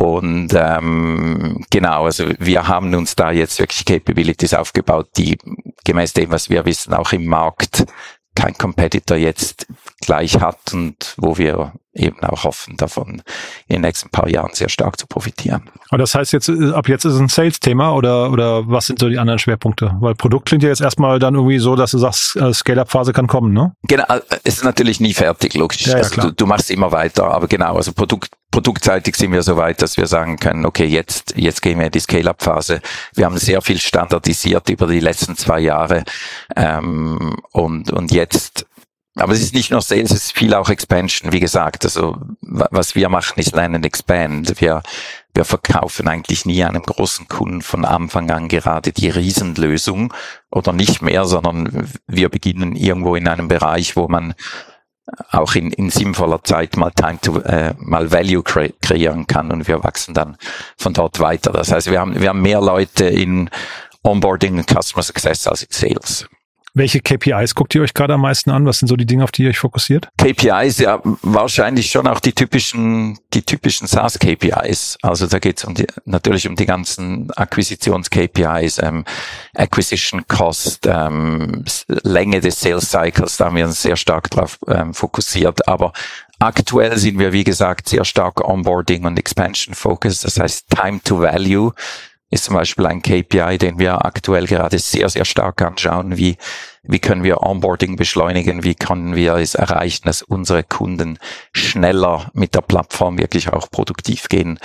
Und 0.00 0.54
ähm, 0.54 1.62
genau, 1.68 2.06
also 2.06 2.24
wir 2.38 2.66
haben 2.66 2.94
uns 2.94 3.16
da 3.16 3.32
jetzt 3.32 3.58
wirklich 3.58 3.84
Capabilities 3.84 4.54
aufgebaut, 4.54 5.08
die 5.18 5.36
gemäß 5.84 6.14
dem, 6.14 6.30
was 6.30 6.48
wir 6.48 6.64
wissen, 6.64 6.94
auch 6.94 7.12
im 7.12 7.26
Markt 7.26 7.84
kein 8.34 8.56
Competitor 8.56 9.18
jetzt 9.18 9.66
gleich 10.00 10.40
hat 10.40 10.72
und 10.72 11.14
wo 11.18 11.36
wir 11.36 11.74
eben 11.92 12.18
auch 12.22 12.44
hoffen, 12.44 12.78
davon 12.78 13.22
in 13.66 13.74
den 13.74 13.82
nächsten 13.82 14.08
paar 14.08 14.28
Jahren 14.28 14.54
sehr 14.54 14.70
stark 14.70 14.98
zu 14.98 15.06
profitieren. 15.06 15.68
Aber 15.90 15.98
das 15.98 16.14
heißt 16.14 16.32
jetzt, 16.32 16.48
ab 16.48 16.88
jetzt 16.88 17.04
ist 17.04 17.14
es 17.14 17.20
ein 17.20 17.28
Sales-Thema 17.28 17.92
oder, 17.92 18.30
oder 18.30 18.66
was 18.68 18.86
sind 18.86 19.00
so 19.00 19.08
die 19.10 19.18
anderen 19.18 19.38
Schwerpunkte? 19.38 19.96
Weil 20.00 20.14
Produkt 20.14 20.46
klingt 20.46 20.62
ja 20.62 20.70
jetzt 20.70 20.80
erstmal 20.80 21.18
dann 21.18 21.34
irgendwie 21.34 21.58
so, 21.58 21.76
dass 21.76 21.90
du 21.90 21.98
sagst, 21.98 22.36
äh, 22.36 22.54
Scale-Up-Phase 22.54 23.12
kann 23.12 23.26
kommen, 23.26 23.52
ne? 23.52 23.74
Genau, 23.82 24.04
äh, 24.08 24.20
es 24.44 24.58
ist 24.58 24.64
natürlich 24.64 25.00
nie 25.00 25.12
fertig, 25.12 25.54
logisch. 25.54 25.86
Ja, 25.86 25.94
ja, 25.94 25.98
also 25.98 26.20
du, 26.22 26.32
du, 26.32 26.46
machst 26.46 26.70
immer 26.70 26.90
weiter, 26.92 27.24
aber 27.24 27.48
genau, 27.48 27.74
also 27.76 27.92
Produkt, 27.92 28.30
produktseitig 28.50 29.16
sind 29.16 29.32
wir 29.32 29.42
so 29.42 29.56
weit, 29.56 29.82
dass 29.82 29.96
wir 29.96 30.06
sagen 30.06 30.36
können, 30.36 30.66
okay, 30.66 30.86
jetzt, 30.86 31.34
jetzt 31.36 31.62
gehen 31.62 31.78
wir 31.78 31.86
in 31.86 31.92
die 31.92 32.00
Scale-Up-Phase. 32.00 32.80
Wir 33.14 33.24
haben 33.24 33.38
sehr 33.38 33.62
viel 33.62 33.78
standardisiert 33.78 34.68
über 34.70 34.86
die 34.86 35.00
letzten 35.00 35.36
zwei 35.36 35.60
Jahre 35.60 36.04
ähm, 36.56 37.36
und, 37.52 37.92
und 37.92 38.12
jetzt 38.12 38.66
aber 39.16 39.32
es 39.32 39.40
ist 39.40 39.54
nicht 39.54 39.70
nur 39.70 39.82
Sales, 39.82 40.12
es 40.12 40.24
ist 40.26 40.38
viel 40.38 40.54
auch 40.54 40.70
Expansion. 40.70 41.32
Wie 41.32 41.40
gesagt, 41.40 41.84
also 41.84 42.16
was 42.40 42.94
wir 42.94 43.08
machen 43.08 43.40
ist 43.40 43.54
Land 43.54 43.74
and 43.74 43.84
Expand. 43.84 44.60
Wir, 44.60 44.82
wir 45.34 45.44
verkaufen 45.44 46.06
eigentlich 46.06 46.46
nie 46.46 46.62
einem 46.62 46.82
großen 46.82 47.26
Kunden 47.26 47.60
von 47.60 47.84
Anfang 47.84 48.30
an 48.30 48.48
gerade 48.48 48.92
die 48.92 49.10
Riesenlösung 49.10 50.14
oder 50.50 50.72
nicht 50.72 51.02
mehr, 51.02 51.24
sondern 51.24 51.90
wir 52.06 52.28
beginnen 52.28 52.76
irgendwo 52.76 53.16
in 53.16 53.26
einem 53.26 53.48
Bereich, 53.48 53.96
wo 53.96 54.06
man 54.06 54.34
auch 55.30 55.54
in, 55.54 55.72
in 55.72 55.90
sinnvoller 55.90 56.42
Zeit 56.44 56.76
mal 56.76 56.90
Time 56.90 57.18
to 57.20 57.40
äh, 57.40 57.74
mal 57.78 58.12
Value 58.12 58.42
kre 58.42 58.70
kreieren 58.80 59.26
kann 59.26 59.50
und 59.50 59.66
wir 59.66 59.82
wachsen 59.82 60.14
dann 60.14 60.36
von 60.76 60.92
dort 60.92 61.20
weiter. 61.20 61.52
Das 61.52 61.72
heißt, 61.72 61.90
wir 61.90 62.00
haben 62.00 62.20
wir 62.20 62.28
haben 62.28 62.42
mehr 62.42 62.60
Leute 62.60 63.06
in 63.06 63.50
Onboarding 64.02 64.58
und 64.58 64.70
Customer 64.70 65.02
Success 65.02 65.46
als 65.46 65.62
in 65.62 65.68
Sales. 65.70 66.26
Welche 66.74 67.00
KPIs 67.00 67.54
guckt 67.54 67.74
ihr 67.74 67.82
euch 67.82 67.94
gerade 67.94 68.14
am 68.14 68.20
meisten 68.20 68.50
an? 68.50 68.64
Was 68.64 68.78
sind 68.78 68.88
so 68.88 68.96
die 68.96 69.06
Dinge, 69.06 69.24
auf 69.24 69.32
die 69.32 69.42
ihr 69.42 69.50
euch 69.50 69.58
fokussiert? 69.58 70.08
KPIs, 70.18 70.78
ja, 70.78 71.00
wahrscheinlich 71.22 71.90
schon 71.90 72.06
auch 72.06 72.20
die 72.20 72.32
typischen, 72.32 73.18
die 73.34 73.42
typischen 73.42 73.88
SaaS-KPIs. 73.88 74.98
Also 75.02 75.26
da 75.26 75.38
geht 75.38 75.58
es 75.58 75.64
um 75.64 75.74
die, 75.74 75.86
natürlich 76.04 76.46
um 76.48 76.54
die 76.54 76.66
ganzen 76.66 77.30
Akquisitions-KPIs, 77.32 78.82
ähm, 78.82 79.04
Acquisition 79.54 80.26
Cost, 80.28 80.86
ähm, 80.86 81.64
Länge 81.88 82.40
des 82.40 82.60
Sales 82.60 82.90
Cycles, 82.90 83.36
da 83.36 83.46
haben 83.46 83.56
wir 83.56 83.66
uns 83.66 83.82
sehr 83.82 83.96
stark 83.96 84.30
drauf 84.30 84.58
ähm, 84.68 84.94
fokussiert. 84.94 85.66
Aber 85.66 85.92
Aktuell 86.42 86.96
sind 86.96 87.18
wir, 87.18 87.34
wie 87.34 87.44
gesagt, 87.44 87.90
sehr 87.90 88.02
stark 88.06 88.42
Onboarding 88.42 89.04
und 89.04 89.18
Expansion 89.18 89.74
Focus. 89.74 90.22
Das 90.22 90.40
heißt, 90.40 90.70
Time 90.70 90.98
to 91.04 91.20
Value 91.20 91.74
ist 92.30 92.44
zum 92.44 92.54
Beispiel 92.54 92.86
ein 92.86 93.02
KPI, 93.02 93.58
den 93.58 93.78
wir 93.78 94.04
aktuell 94.04 94.46
gerade 94.46 94.78
sehr, 94.78 95.08
sehr 95.08 95.24
stark 95.24 95.60
anschauen. 95.62 96.16
Wie, 96.16 96.36
wie 96.82 97.00
können 97.00 97.24
wir 97.24 97.42
Onboarding 97.42 97.96
beschleunigen? 97.96 98.62
Wie 98.62 98.76
können 98.76 99.16
wir 99.16 99.34
es 99.34 99.56
erreichen, 99.56 100.06
dass 100.06 100.22
unsere 100.22 100.62
Kunden 100.62 101.18
schneller 101.52 102.30
mit 102.32 102.54
der 102.54 102.60
Plattform 102.60 103.18
wirklich 103.18 103.52
auch 103.52 103.70
produktiv 103.70 104.28
gehen? 104.28 104.58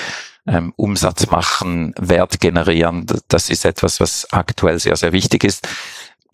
Ähm, 0.47 0.73
Umsatz 0.75 1.31
machen, 1.31 1.95
Wert 1.97 2.39
generieren, 2.39 3.07
das 3.29 3.49
ist 3.49 3.65
etwas, 3.65 3.99
was 3.99 4.31
aktuell 4.31 4.77
sehr, 4.77 4.95
sehr 4.95 5.11
wichtig 5.11 5.43
ist 5.43 5.67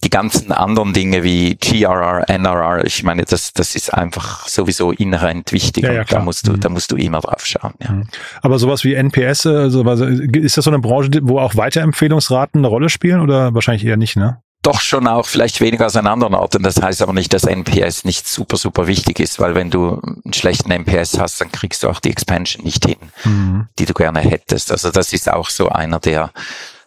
die 0.03 0.09
ganzen 0.09 0.51
anderen 0.51 0.93
Dinge 0.93 1.23
wie 1.23 1.55
GRR, 1.55 2.27
NRR, 2.27 2.85
ich 2.85 3.03
meine, 3.03 3.23
das, 3.23 3.53
das 3.53 3.75
ist 3.75 3.93
einfach 3.93 4.47
sowieso 4.47 4.91
inhärent 4.91 5.51
wichtig 5.51 5.83
ja, 5.83 5.93
ja, 5.93 6.03
da 6.03 6.19
musst 6.19 6.47
du, 6.47 6.53
mhm. 6.53 6.59
da 6.59 6.69
musst 6.69 6.91
du 6.91 6.95
immer 6.95 7.21
drauf 7.21 7.45
schauen. 7.45 7.73
Ja. 7.81 7.91
Mhm. 7.91 8.07
Aber 8.41 8.57
sowas 8.57 8.83
wie 8.83 8.95
NPS, 8.95 9.45
also, 9.45 9.83
ist 9.83 10.57
das 10.57 10.65
so 10.65 10.71
eine 10.71 10.79
Branche, 10.79 11.11
wo 11.21 11.39
auch 11.39 11.55
Weiterempfehlungsraten 11.55 12.61
eine 12.61 12.67
Rolle 12.67 12.89
spielen 12.89 13.21
oder 13.21 13.53
wahrscheinlich 13.53 13.85
eher 13.85 13.97
nicht, 13.97 14.15
ne? 14.15 14.41
Doch 14.63 14.79
schon 14.79 15.07
auch 15.07 15.25
vielleicht 15.25 15.59
weniger 15.59 15.85
als 15.85 15.95
an 15.95 16.05
anderen 16.05 16.35
Orten. 16.35 16.61
Das 16.61 16.79
heißt 16.79 17.01
aber 17.01 17.13
nicht, 17.13 17.33
dass 17.33 17.45
NPS 17.45 18.05
nicht 18.05 18.27
super, 18.27 18.57
super 18.57 18.85
wichtig 18.85 19.19
ist, 19.19 19.39
weil 19.39 19.55
wenn 19.55 19.71
du 19.71 19.99
einen 19.99 20.33
schlechten 20.33 20.69
NPS 20.69 21.19
hast, 21.19 21.41
dann 21.41 21.51
kriegst 21.51 21.81
du 21.81 21.89
auch 21.89 21.99
die 21.99 22.11
Expansion 22.11 22.63
nicht 22.63 22.85
hin, 22.85 22.97
mhm. 23.23 23.67
die 23.79 23.85
du 23.85 23.93
gerne 23.93 24.19
hättest. 24.19 24.71
Also 24.71 24.91
das 24.91 25.13
ist 25.13 25.31
auch 25.31 25.49
so 25.49 25.69
einer 25.69 25.99
der 25.99 26.31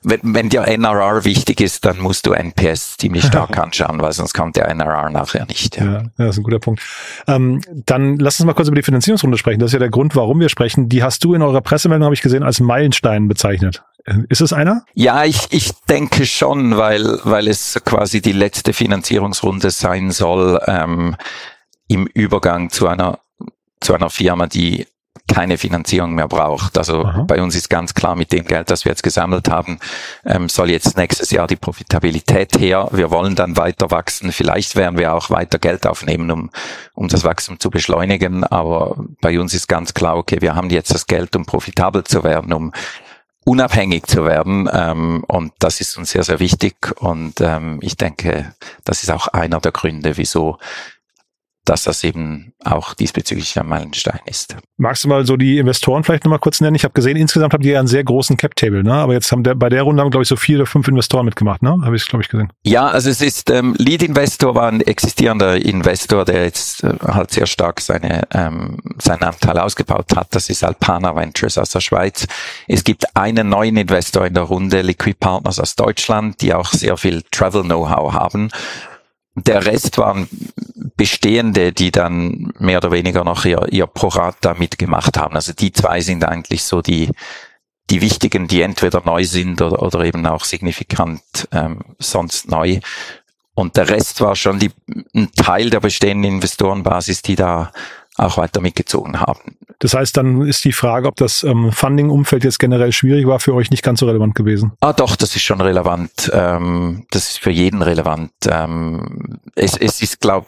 wenn, 0.05 0.21
wenn 0.23 0.49
dir 0.49 0.63
NRR 0.63 1.25
wichtig 1.25 1.61
ist, 1.61 1.85
dann 1.85 1.99
musst 1.99 2.27
du 2.27 2.33
NPS 2.33 2.97
ziemlich 2.99 3.25
stark 3.25 3.59
anschauen, 3.59 4.01
weil 4.01 4.13
sonst 4.13 4.35
kommt 4.35 4.57
der 4.57 4.69
NRR 4.69 5.11
nachher 5.11 5.47
nicht. 5.47 5.77
Ja, 5.77 5.85
ja, 5.85 6.03
das 6.17 6.31
ist 6.31 6.39
ein 6.39 6.45
guter 6.45 6.59
Punkt. 6.59 6.83
Ähm, 7.27 7.61
dann 7.87 8.19
lass 8.19 8.39
uns 8.39 8.47
mal 8.47 8.55
kurz 8.55 8.69
über 8.69 8.77
die 8.77 8.83
Finanzierungsrunde 8.83 9.39
sprechen. 9.39 9.61
Das 9.61 9.71
ist 9.71 9.75
ja 9.75 9.79
der 9.79 9.91
Grund, 9.91 10.15
warum 10.15 10.41
wir 10.41 10.49
sprechen. 10.49 10.89
Die 10.89 11.03
hast 11.03 11.25
du 11.25 11.35
in 11.35 11.43
eurer 11.43 11.61
Pressemeldung, 11.61 12.05
habe 12.05 12.15
ich 12.15 12.23
gesehen, 12.23 12.43
als 12.43 12.61
Meilenstein 12.61 13.29
bezeichnet. 13.29 13.83
Ist 14.29 14.43
es 14.43 14.53
einer? 14.53 14.85
Ja, 14.93 15.25
ich, 15.25 15.47
ich 15.51 15.73
denke 15.89 16.27
schon, 16.27 16.77
weil, 16.77 17.21
weil 17.25 17.49
es 17.49 17.81
quasi 17.87 18.21
die 18.21 18.33
letzte 18.33 18.75
Finanzierungsrunde 18.75 19.71
sein 19.71 20.11
soll 20.11 20.61
ähm, 20.67 21.17
im 21.89 22.07
Übergang 22.07 22.69
zu 22.69 22.87
einer 22.87 23.19
zu 23.85 23.95
einer 23.95 24.11
Firma, 24.11 24.47
die 24.47 24.87
keine 25.26 25.57
Finanzierung 25.59 26.14
mehr 26.14 26.28
braucht. 26.28 26.76
Also 26.76 27.04
Aha. 27.04 27.23
bei 27.23 27.40
uns 27.40 27.57
ist 27.57 27.71
ganz 27.71 27.95
klar, 27.95 28.14
mit 28.14 28.33
dem 28.33 28.45
Geld, 28.45 28.71
das 28.71 28.85
wir 28.85 28.90
jetzt 28.90 29.02
gesammelt 29.02 29.49
haben, 29.49 29.78
ähm, 30.25 30.49
soll 30.49 30.71
jetzt 30.71 30.97
nächstes 30.97 31.31
Jahr 31.31 31.47
die 31.47 31.57
Profitabilität 31.57 32.59
her. 32.59 32.88
Wir 32.93 33.11
wollen 33.11 33.35
dann 33.35 33.57
weiter 33.57 33.90
wachsen. 33.90 34.33
Vielleicht 34.33 34.76
werden 34.76 34.99
wir 34.99 35.14
auch 35.14 35.31
weiter 35.31 35.59
Geld 35.59 35.87
aufnehmen, 35.87 36.31
um, 36.31 36.50
um 36.95 37.09
das 37.09 37.25
Wachstum 37.25 37.59
zu 37.59 37.71
beschleunigen. 37.71 38.45
Aber 38.45 38.97
bei 39.21 39.40
uns 39.40 39.54
ist 39.54 39.66
ganz 39.66 39.95
klar, 39.95 40.16
okay, 40.16 40.38
wir 40.40 40.54
haben 40.54 40.71
jetzt 40.71 40.93
das 40.93 41.07
Geld, 41.07 41.35
um 41.37 41.47
profitabel 41.47 42.04
zu 42.04 42.23
werden, 42.23 42.52
um 42.52 42.73
unabhängig 43.45 44.07
zu 44.07 44.25
werden. 44.25 44.69
Ähm, 44.73 45.25
und 45.26 45.52
das 45.59 45.81
ist 45.81 45.97
uns 45.97 46.11
sehr, 46.11 46.25
sehr 46.25 46.40
wichtig. 46.40 46.76
Und 46.99 47.40
ähm, 47.40 47.78
ich 47.83 47.97
denke, 47.97 48.54
das 48.85 49.02
ist 49.02 49.11
auch 49.11 49.28
einer 49.28 49.61
der 49.61 49.73
Gründe, 49.73 50.16
wieso 50.16 50.59
dass 51.64 51.85
das 51.85 52.04
eben 52.04 52.52
auch 52.62 52.94
diesbezüglich 52.94 53.59
ein 53.59 53.66
Meilenstein 53.66 54.21
ist. 54.26 54.56
Magst 54.76 55.04
du 55.04 55.09
mal 55.09 55.25
so 55.25 55.37
die 55.37 55.59
Investoren 55.59 56.04
vielleicht 56.04 56.25
nochmal 56.25 56.38
kurz 56.38 56.61
nennen? 56.61 56.75
Ich 56.75 56.85
habe 56.85 56.92
gesehen, 56.92 57.16
insgesamt 57.16 57.54
habt 57.54 57.64
ihr 57.64 57.73
ja 57.73 57.78
einen 57.78 57.88
sehr 57.88 58.04
großen 58.04 58.37
Cap-Table, 58.37 58.83
ne? 58.83 58.92
aber 58.92 59.14
jetzt 59.14 59.33
haben 59.33 59.42
der, 59.42 59.54
bei 59.54 59.68
der 59.68 59.83
Runde 59.83 60.02
haben, 60.02 60.11
glaube 60.11 60.23
ich, 60.23 60.28
so 60.28 60.37
vier 60.37 60.59
oder 60.59 60.66
fünf 60.66 60.88
Investoren 60.88 61.25
mitgemacht, 61.25 61.62
ne? 61.62 61.78
habe 61.83 61.97
ich, 61.97 62.06
glaube 62.06 62.23
ich, 62.23 62.28
gesehen. 62.28 62.52
Ja, 62.64 62.87
also 62.88 63.09
es 63.09 63.23
ist, 63.23 63.50
ähm, 63.50 63.75
Lead-Investor 63.78 64.54
war 64.54 64.68
ein 64.68 64.80
existierender 64.80 65.56
Investor, 65.56 66.25
der 66.25 66.44
jetzt 66.44 66.85
äh, 66.85 66.94
halt 67.02 67.30
sehr 67.30 67.47
stark 67.47 67.80
seine, 67.80 68.23
ähm, 68.33 68.78
seinen 68.99 69.23
Anteil 69.23 69.59
ausgebaut 69.59 70.14
hat. 70.14 70.35
Das 70.35 70.50
ist 70.50 70.64
Alpana 70.64 71.16
Ventures 71.16 71.56
aus 71.56 71.71
der 71.71 71.80
Schweiz. 71.80 72.26
Es 72.68 72.85
gibt 72.85 73.16
einen 73.16 73.49
neuen 73.49 73.76
Investor 73.76 74.26
in 74.26 74.35
der 74.35 74.44
Runde, 74.44 74.83
Liquid 74.83 75.16
Partners 75.18 75.59
aus 75.59 75.76
Deutschland, 75.76 76.42
die 76.42 76.52
auch 76.52 76.73
sehr 76.73 76.97
viel 76.97 77.23
Travel-Know-how 77.30 78.12
haben. 78.12 78.50
Der 79.37 79.67
Rest 79.67 79.99
waren 79.99 80.29
Bestehende, 80.97 81.73
die 81.73 81.91
dann 81.91 82.53
mehr 82.59 82.79
oder 82.79 82.93
weniger 82.93 83.25
noch 83.25 83.45
ihr, 83.45 83.67
ihr 83.71 83.87
Prorata 83.87 84.55
mitgemacht 84.55 85.19
haben. 85.19 85.35
Also 85.35 85.53
die 85.53 85.73
zwei 85.73 86.00
sind 86.00 86.25
eigentlich 86.25 86.62
so 86.62 86.83
die, 86.83 87.11
die 87.91 88.00
wichtigen, 88.00 88.47
die 88.47 88.62
entweder 88.62 89.03
neu 89.05 89.25
sind 89.25 89.61
oder, 89.61 89.83
oder 89.83 90.05
eben 90.05 90.25
auch 90.26 90.45
signifikant 90.45 91.23
ähm, 91.50 91.81
sonst 91.99 92.49
neu. 92.49 92.79
Und 93.55 93.76
der 93.76 93.88
Rest 93.88 94.21
war 94.21 94.37
schon 94.37 94.59
die, 94.59 94.71
ein 95.14 95.33
Teil 95.33 95.71
der 95.71 95.81
bestehenden 95.81 96.35
Investorenbasis, 96.35 97.23
die 97.23 97.37
da 97.37 97.73
auch 98.17 98.37
weiter 98.37 98.61
mitgezogen 98.61 99.21
haben. 99.21 99.57
Das 99.78 99.95
heißt, 99.95 100.16
dann 100.16 100.43
ist 100.43 100.64
die 100.64 100.73
Frage, 100.73 101.09
ob 101.09 101.16
das 101.16 101.43
ähm, 101.43 101.73
Funding-Umfeld 101.73 102.45
jetzt 102.45 102.59
generell 102.59 102.93
schwierig 102.93 103.26
war, 103.26 103.40
für 103.40 103.54
euch 103.54 103.71
nicht 103.71 103.83
ganz 103.83 104.00
so 104.00 104.07
relevant 104.07 104.35
gewesen. 104.35 104.73
Ah, 104.81 104.93
doch, 104.93 105.16
das 105.16 105.35
ist 105.37 105.43
schon 105.43 105.61
relevant. 105.61 106.31
Ähm, 106.33 107.07
das 107.11 107.31
ist 107.31 107.38
für 107.38 107.50
jeden 107.50 107.83
relevant. 107.83 108.33
Ähm, 108.49 109.40
es, 109.54 109.76
es 109.76 110.00
ist, 110.00 110.21
glaube 110.21 110.47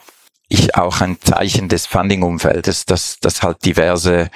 ich, 0.49 0.75
auch 0.77 1.01
ein 1.01 1.19
Zeichen 1.21 1.69
des 1.69 1.87
Funding-Umfeldes, 1.87 2.87
dass, 2.87 3.19
dass 3.21 3.43
halt 3.43 3.65
diverse 3.65 4.31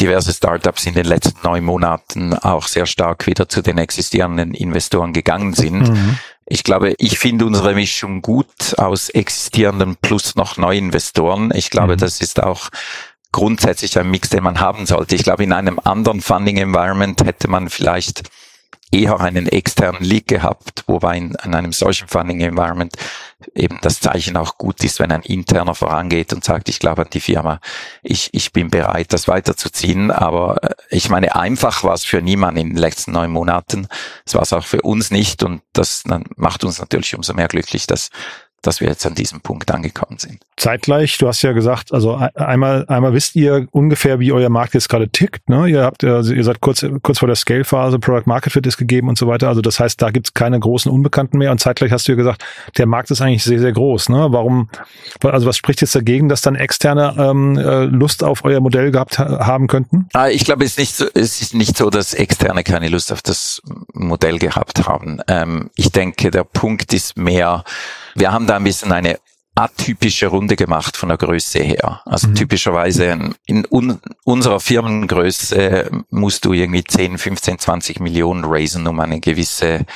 diverse 0.00 0.32
Startups 0.32 0.86
in 0.86 0.94
den 0.94 1.06
letzten 1.06 1.38
neun 1.42 1.64
Monaten 1.64 2.34
auch 2.34 2.66
sehr 2.66 2.86
stark 2.86 3.26
wieder 3.26 3.48
zu 3.48 3.62
den 3.62 3.78
existierenden 3.78 4.52
Investoren 4.54 5.12
gegangen 5.12 5.54
sind. 5.54 5.88
Mhm. 5.88 6.18
Ich 6.44 6.64
glaube, 6.64 6.94
ich 6.98 7.18
finde 7.18 7.46
unsere 7.46 7.74
Mischung 7.74 8.22
gut 8.22 8.74
aus 8.76 9.08
existierenden 9.08 9.96
plus 9.96 10.36
noch 10.36 10.56
neuen 10.56 10.86
Investoren. 10.86 11.50
Ich 11.54 11.70
glaube, 11.70 11.94
mhm. 11.94 11.98
das 11.98 12.20
ist 12.20 12.42
auch 12.42 12.68
grundsätzlich 13.36 13.98
ein 13.98 14.10
Mix, 14.10 14.30
den 14.30 14.42
man 14.42 14.60
haben 14.60 14.86
sollte. 14.86 15.14
Ich 15.14 15.22
glaube, 15.22 15.44
in 15.44 15.52
einem 15.52 15.78
anderen 15.84 16.22
Funding 16.22 16.56
Environment 16.56 17.22
hätte 17.22 17.48
man 17.48 17.68
vielleicht 17.68 18.22
eher 18.90 19.20
einen 19.20 19.46
externen 19.46 20.02
Leak 20.02 20.26
gehabt, 20.26 20.84
wobei 20.86 21.18
in, 21.18 21.36
in 21.44 21.54
einem 21.54 21.72
solchen 21.72 22.08
Funding 22.08 22.40
Environment 22.40 22.94
eben 23.54 23.78
das 23.82 24.00
Zeichen 24.00 24.38
auch 24.38 24.56
gut 24.56 24.82
ist, 24.84 25.00
wenn 25.00 25.12
ein 25.12 25.20
interner 25.20 25.74
vorangeht 25.74 26.32
und 26.32 26.44
sagt, 26.44 26.70
ich 26.70 26.78
glaube 26.78 27.02
an 27.02 27.10
die 27.12 27.20
Firma, 27.20 27.60
ich, 28.02 28.30
ich 28.32 28.52
bin 28.52 28.70
bereit, 28.70 29.12
das 29.12 29.28
weiterzuziehen. 29.28 30.10
Aber 30.10 30.62
äh, 30.62 30.74
ich 30.88 31.10
meine, 31.10 31.36
einfach 31.36 31.84
war 31.84 31.92
es 31.92 32.06
für 32.06 32.22
niemanden 32.22 32.60
in 32.60 32.68
den 32.70 32.78
letzten 32.78 33.12
neun 33.12 33.32
Monaten. 33.32 33.86
Es 34.24 34.34
war 34.34 34.42
es 34.42 34.54
auch 34.54 34.64
für 34.64 34.80
uns 34.80 35.10
nicht 35.10 35.42
und 35.42 35.60
das 35.74 36.04
macht 36.36 36.64
uns 36.64 36.78
natürlich 36.78 37.14
umso 37.14 37.34
mehr 37.34 37.48
glücklich, 37.48 37.86
dass 37.86 38.08
dass 38.62 38.80
wir 38.80 38.88
jetzt 38.88 39.06
an 39.06 39.14
diesem 39.14 39.40
Punkt 39.40 39.70
angekommen 39.70 40.18
sind. 40.18 40.38
Zeitgleich, 40.56 41.18
du 41.18 41.28
hast 41.28 41.42
ja 41.42 41.52
gesagt, 41.52 41.92
also 41.92 42.14
einmal, 42.34 42.86
einmal 42.88 43.12
wisst 43.12 43.36
ihr 43.36 43.68
ungefähr, 43.72 44.20
wie 44.20 44.32
euer 44.32 44.48
Markt 44.48 44.74
jetzt 44.74 44.88
gerade 44.88 45.08
tickt. 45.08 45.48
Ne? 45.48 45.68
Ihr 45.68 45.82
habt, 45.82 46.02
also 46.02 46.32
ihr 46.32 46.42
seid 46.44 46.60
kurz, 46.60 46.84
kurz 47.02 47.18
vor 47.18 47.26
der 47.28 47.36
Scale-Phase, 47.36 47.98
Product 47.98 48.22
Market 48.26 48.54
Fit 48.54 48.66
ist 48.66 48.78
gegeben 48.78 49.08
und 49.08 49.18
so 49.18 49.26
weiter. 49.26 49.48
Also 49.48 49.60
das 49.60 49.78
heißt, 49.78 50.00
da 50.00 50.10
gibt 50.10 50.28
es 50.28 50.34
keine 50.34 50.58
großen 50.58 50.90
Unbekannten 50.90 51.36
mehr. 51.38 51.50
Und 51.50 51.58
zeitgleich 51.58 51.92
hast 51.92 52.08
du 52.08 52.12
ja 52.12 52.16
gesagt, 52.16 52.42
der 52.78 52.86
Markt 52.86 53.10
ist 53.10 53.20
eigentlich 53.20 53.44
sehr, 53.44 53.58
sehr 53.58 53.72
groß. 53.72 54.08
Ne? 54.08 54.28
Warum, 54.30 54.70
also 55.22 55.46
was 55.46 55.58
spricht 55.58 55.82
jetzt 55.82 55.94
dagegen, 55.94 56.28
dass 56.30 56.40
dann 56.40 56.54
Externe 56.54 57.14
ähm, 57.18 57.58
äh, 57.58 57.84
Lust 57.84 58.24
auf 58.24 58.44
euer 58.44 58.60
Modell 58.60 58.90
gehabt 58.90 59.18
haben 59.18 59.66
könnten? 59.66 60.08
Ah, 60.14 60.28
ich 60.28 60.44
glaube, 60.46 60.64
es 60.64 60.70
ist 60.72 60.78
nicht 60.78 60.96
so, 60.96 61.06
es 61.12 61.42
ist 61.42 61.54
nicht 61.54 61.76
so, 61.76 61.90
dass 61.90 62.14
Externe 62.14 62.64
keine 62.64 62.88
Lust 62.88 63.12
auf 63.12 63.20
das 63.20 63.60
Modell 63.92 64.38
gehabt 64.38 64.88
haben. 64.88 65.20
Ähm, 65.28 65.70
ich 65.76 65.92
denke, 65.92 66.30
der 66.30 66.44
Punkt 66.44 66.94
ist 66.94 67.18
mehr, 67.18 67.62
wir 68.16 68.32
haben 68.32 68.46
da 68.46 68.56
ein 68.56 68.64
bisschen 68.64 68.92
eine 68.92 69.18
atypische 69.54 70.26
Runde 70.26 70.54
gemacht 70.54 70.96
von 70.96 71.08
der 71.08 71.18
Größe 71.18 71.60
her. 71.60 72.02
Also 72.04 72.28
mhm. 72.28 72.34
typischerweise 72.34 73.34
in 73.46 73.66
un 73.70 73.98
unserer 74.24 74.60
Firmengröße 74.60 75.90
musst 76.10 76.44
du 76.44 76.52
irgendwie 76.52 76.84
10, 76.84 77.16
15, 77.16 77.58
20 77.58 78.00
Millionen 78.00 78.44
raisen, 78.44 78.86
um 78.86 79.00
eine 79.00 79.18
gewisse, 79.18 79.86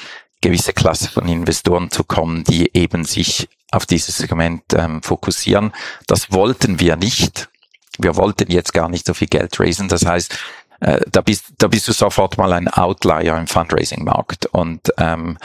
gewisse 0.40 0.72
Klasse 0.72 1.10
von 1.10 1.28
Investoren 1.28 1.90
zu 1.90 2.04
kommen, 2.04 2.42
die 2.44 2.70
eben 2.74 3.04
sich 3.04 3.48
auf 3.70 3.84
dieses 3.84 4.16
Segment 4.16 4.62
ähm, 4.74 5.02
fokussieren. 5.02 5.72
Das 6.06 6.32
wollten 6.32 6.80
wir 6.80 6.96
nicht. 6.96 7.50
Wir 7.98 8.16
wollten 8.16 8.50
jetzt 8.50 8.72
gar 8.72 8.88
nicht 8.88 9.06
so 9.06 9.12
viel 9.12 9.28
Geld 9.28 9.60
raisen. 9.60 9.88
Das 9.88 10.06
heißt, 10.06 10.38
äh, 10.80 11.00
da 11.12 11.20
bist, 11.20 11.52
da 11.58 11.68
bist 11.68 11.86
du 11.86 11.92
sofort 11.92 12.38
mal 12.38 12.54
ein 12.54 12.68
Outlier 12.68 13.36
im 13.36 13.46
Fundraising-Markt. 13.46 14.46
Und 14.46 14.92
ähm, 14.96 15.36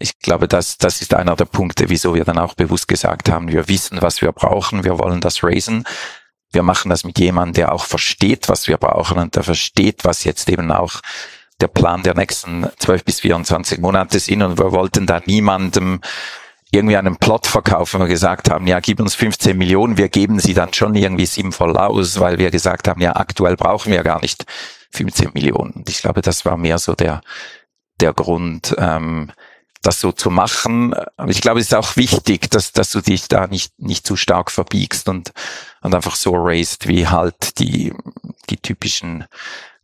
ich 0.00 0.18
glaube, 0.20 0.48
das, 0.48 0.78
das 0.78 1.00
ist 1.02 1.14
einer 1.14 1.36
der 1.36 1.44
Punkte, 1.44 1.88
wieso 1.88 2.14
wir 2.14 2.24
dann 2.24 2.38
auch 2.38 2.54
bewusst 2.54 2.88
gesagt 2.88 3.30
haben, 3.30 3.48
wir 3.48 3.68
wissen, 3.68 4.00
was 4.00 4.22
wir 4.22 4.32
brauchen, 4.32 4.84
wir 4.84 4.98
wollen 4.98 5.20
das 5.20 5.42
raisen. 5.42 5.84
Wir 6.52 6.62
machen 6.62 6.88
das 6.88 7.04
mit 7.04 7.18
jemandem, 7.18 7.54
der 7.54 7.72
auch 7.72 7.84
versteht, 7.84 8.48
was 8.48 8.68
wir 8.68 8.78
brauchen 8.78 9.18
und 9.18 9.36
der 9.36 9.42
versteht, 9.42 10.04
was 10.04 10.24
jetzt 10.24 10.48
eben 10.48 10.70
auch 10.70 11.00
der 11.60 11.68
Plan 11.68 12.02
der 12.02 12.14
nächsten 12.14 12.66
12 12.78 13.04
bis 13.04 13.20
24 13.20 13.80
Monate 13.80 14.20
sind. 14.20 14.42
Und 14.42 14.58
wir 14.58 14.72
wollten 14.72 15.06
da 15.06 15.20
niemandem 15.26 16.00
irgendwie 16.70 16.96
einen 16.96 17.16
Plot 17.16 17.46
verkaufen, 17.46 18.00
wir 18.00 18.06
gesagt 18.06 18.50
haben, 18.50 18.66
ja, 18.66 18.80
gib 18.80 19.00
uns 19.00 19.14
15 19.14 19.56
Millionen, 19.56 19.96
wir 19.96 20.08
geben 20.08 20.38
sie 20.38 20.54
dann 20.54 20.72
schon 20.74 20.94
irgendwie 20.94 21.26
sinnvoll 21.26 21.76
aus, 21.76 22.20
weil 22.20 22.38
wir 22.38 22.50
gesagt 22.50 22.88
haben, 22.88 23.00
ja, 23.00 23.16
aktuell 23.16 23.56
brauchen 23.56 23.90
wir 23.90 24.02
gar 24.02 24.20
nicht 24.20 24.44
15 24.92 25.30
Millionen. 25.34 25.72
Und 25.72 25.88
ich 25.88 26.02
glaube, 26.02 26.20
das 26.20 26.44
war 26.44 26.56
mehr 26.56 26.78
so 26.78 26.94
der, 26.94 27.22
der 28.00 28.12
Grund, 28.12 28.76
ähm, 28.78 29.32
das 29.82 30.00
so 30.00 30.12
zu 30.12 30.30
machen. 30.30 30.94
Aber 31.16 31.30
ich 31.30 31.40
glaube, 31.40 31.60
es 31.60 31.66
ist 31.66 31.74
auch 31.74 31.96
wichtig, 31.96 32.50
dass, 32.50 32.72
dass 32.72 32.90
du 32.90 33.00
dich 33.00 33.28
da 33.28 33.46
nicht, 33.46 33.78
nicht 33.78 34.06
zu 34.06 34.16
stark 34.16 34.50
verbiegst 34.50 35.08
und, 35.08 35.32
und 35.80 35.94
einfach 35.94 36.16
so 36.16 36.32
raised, 36.34 36.88
wie 36.88 37.06
halt 37.06 37.58
die, 37.58 37.92
die 38.50 38.56
typischen, 38.56 39.24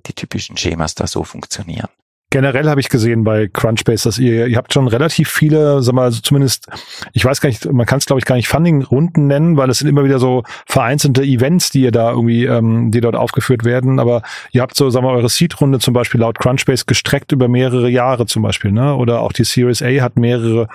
die 0.07 0.13
typischen 0.13 0.57
Schemas 0.57 0.95
da 0.95 1.07
so 1.07 1.25
funktionieren. 1.25 1.89
Generell 2.35 2.69
habe 2.69 2.81
ich 2.81 2.89
gesehen 2.89 3.23
bei 3.23 3.47
Crunchbase, 3.47 4.09
dass 4.09 4.19
ihr, 4.19 4.49
ihr 4.49 4.57
habt 4.57 4.73
schon 4.73 4.89
relativ 4.89 5.31
viele, 5.31 5.81
sag 5.83 5.95
mal, 5.95 6.07
also 6.07 6.21
zumindest, 6.21 6.67
ich 7.13 7.25
weiß 7.25 7.41
gar 7.41 7.49
nicht, 7.49 7.73
man 7.73 7.87
kann 7.87 7.99
es 7.99 8.07
glaube 8.07 8.19
ich 8.19 8.25
gar 8.25 8.35
nicht 8.35 8.49
Funding-Runden 8.49 9.29
nennen, 9.29 9.57
weil 9.57 9.71
es 9.71 9.79
sind 9.79 9.87
immer 9.87 10.03
wieder 10.03 10.19
so 10.19 10.43
vereinzelte 10.67 11.23
Events, 11.23 11.71
die 11.71 11.83
ihr 11.83 11.93
da 11.93 12.11
irgendwie, 12.11 12.45
ähm, 12.47 12.91
die 12.91 13.01
dort 13.01 13.15
aufgeführt 13.15 13.65
werden. 13.65 14.01
Aber 14.01 14.23
ihr 14.51 14.63
habt 14.63 14.75
so, 14.75 14.91
sagen 14.91 15.07
wir, 15.07 15.13
eure 15.13 15.29
Seed-Runde 15.29 15.79
zum 15.79 15.95
Beispiel 15.95 16.23
laut 16.23 16.41
Crunchbase 16.41 16.87
gestreckt 16.87 17.31
über 17.31 17.47
mehrere 17.47 17.89
Jahre 17.89 18.27
zum 18.27 18.43
Beispiel, 18.43 18.73
ne? 18.73 18.97
Oder 18.97 19.21
auch 19.21 19.33
die 19.33 19.45
Series 19.45 19.81
A 19.81 20.03
hat 20.03 20.17
mehrere, 20.17 20.67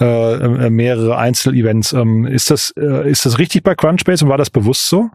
äh, 0.00 0.34
äh 0.34 0.68
mehrere 0.68 1.16
Einzel-Events. 1.16 1.92
Ähm, 1.92 2.26
ist 2.26 2.50
das, 2.50 2.74
äh, 2.76 3.08
ist 3.08 3.24
das 3.24 3.38
richtig 3.38 3.62
bei 3.62 3.76
Crunchbase 3.76 4.24
und 4.24 4.32
war 4.32 4.38
das 4.38 4.50
bewusst 4.50 4.88
so? 4.88 5.10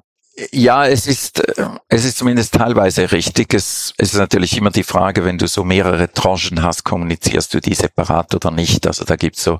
Ja, 0.52 0.86
es 0.86 1.08
ist, 1.08 1.39
äh, 1.39 1.65
es 1.89 2.06
ist 2.06 2.17
zumindest 2.17 2.54
teilweise 2.54 3.12
richtig. 3.12 3.54
Es, 3.54 3.93
es 3.97 4.13
ist 4.13 4.19
natürlich 4.19 4.58
immer 4.58 4.71
die 4.71 4.84
Frage, 4.84 5.25
wenn 5.25 5.38
du 5.38 5.47
so 5.47 5.63
mehrere 5.63 6.12
Tranchen 6.12 6.63
hast, 6.63 6.84
kommunizierst 6.86 7.54
du 7.54 7.60
die 7.60 7.73
separat 7.73 8.34
oder 8.36 8.52
nicht. 8.52 8.88
Also 8.88 9.06
da 9.06 9.15
gibt's 9.15 9.43
so, 9.43 9.60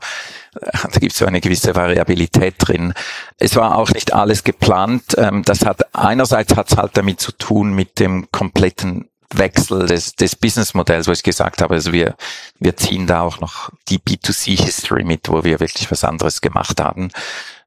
äh, 0.62 0.78
da 0.92 1.00
gibt's 1.00 1.18
so 1.18 1.26
eine 1.26 1.42
gewisse 1.42 1.76
Variabilität 1.76 2.56
drin. 2.60 2.94
Es 3.38 3.56
war 3.56 3.78
auch 3.78 3.90
nicht 3.92 4.14
alles 4.14 4.44
geplant. 4.44 5.04
Ähm, 5.18 5.44
das 5.44 5.66
hat, 5.66 5.94
einerseits 5.96 6.56
hat's 6.56 6.78
halt 6.78 6.96
damit 6.96 7.20
zu 7.20 7.32
tun 7.34 7.74
mit 7.74 8.00
dem 8.00 8.32
kompletten 8.32 9.10
Wechsel 9.32 9.86
des, 9.86 10.16
des 10.16 10.36
Businessmodells, 10.36 11.08
wo 11.08 11.12
ich 11.12 11.24
gesagt 11.24 11.62
habe, 11.62 11.76
also 11.76 11.94
wir, 11.94 12.16
wir 12.60 12.76
ziehen 12.76 13.06
da 13.06 13.22
auch 13.22 13.40
noch 13.40 13.70
die 13.88 14.00
B2C-History 14.00 15.04
mit, 15.04 15.30
wo 15.30 15.44
wir 15.44 15.60
wirklich 15.60 15.92
was 15.92 16.04
anderes 16.04 16.42
gemacht 16.42 16.82
haben. 16.82 17.12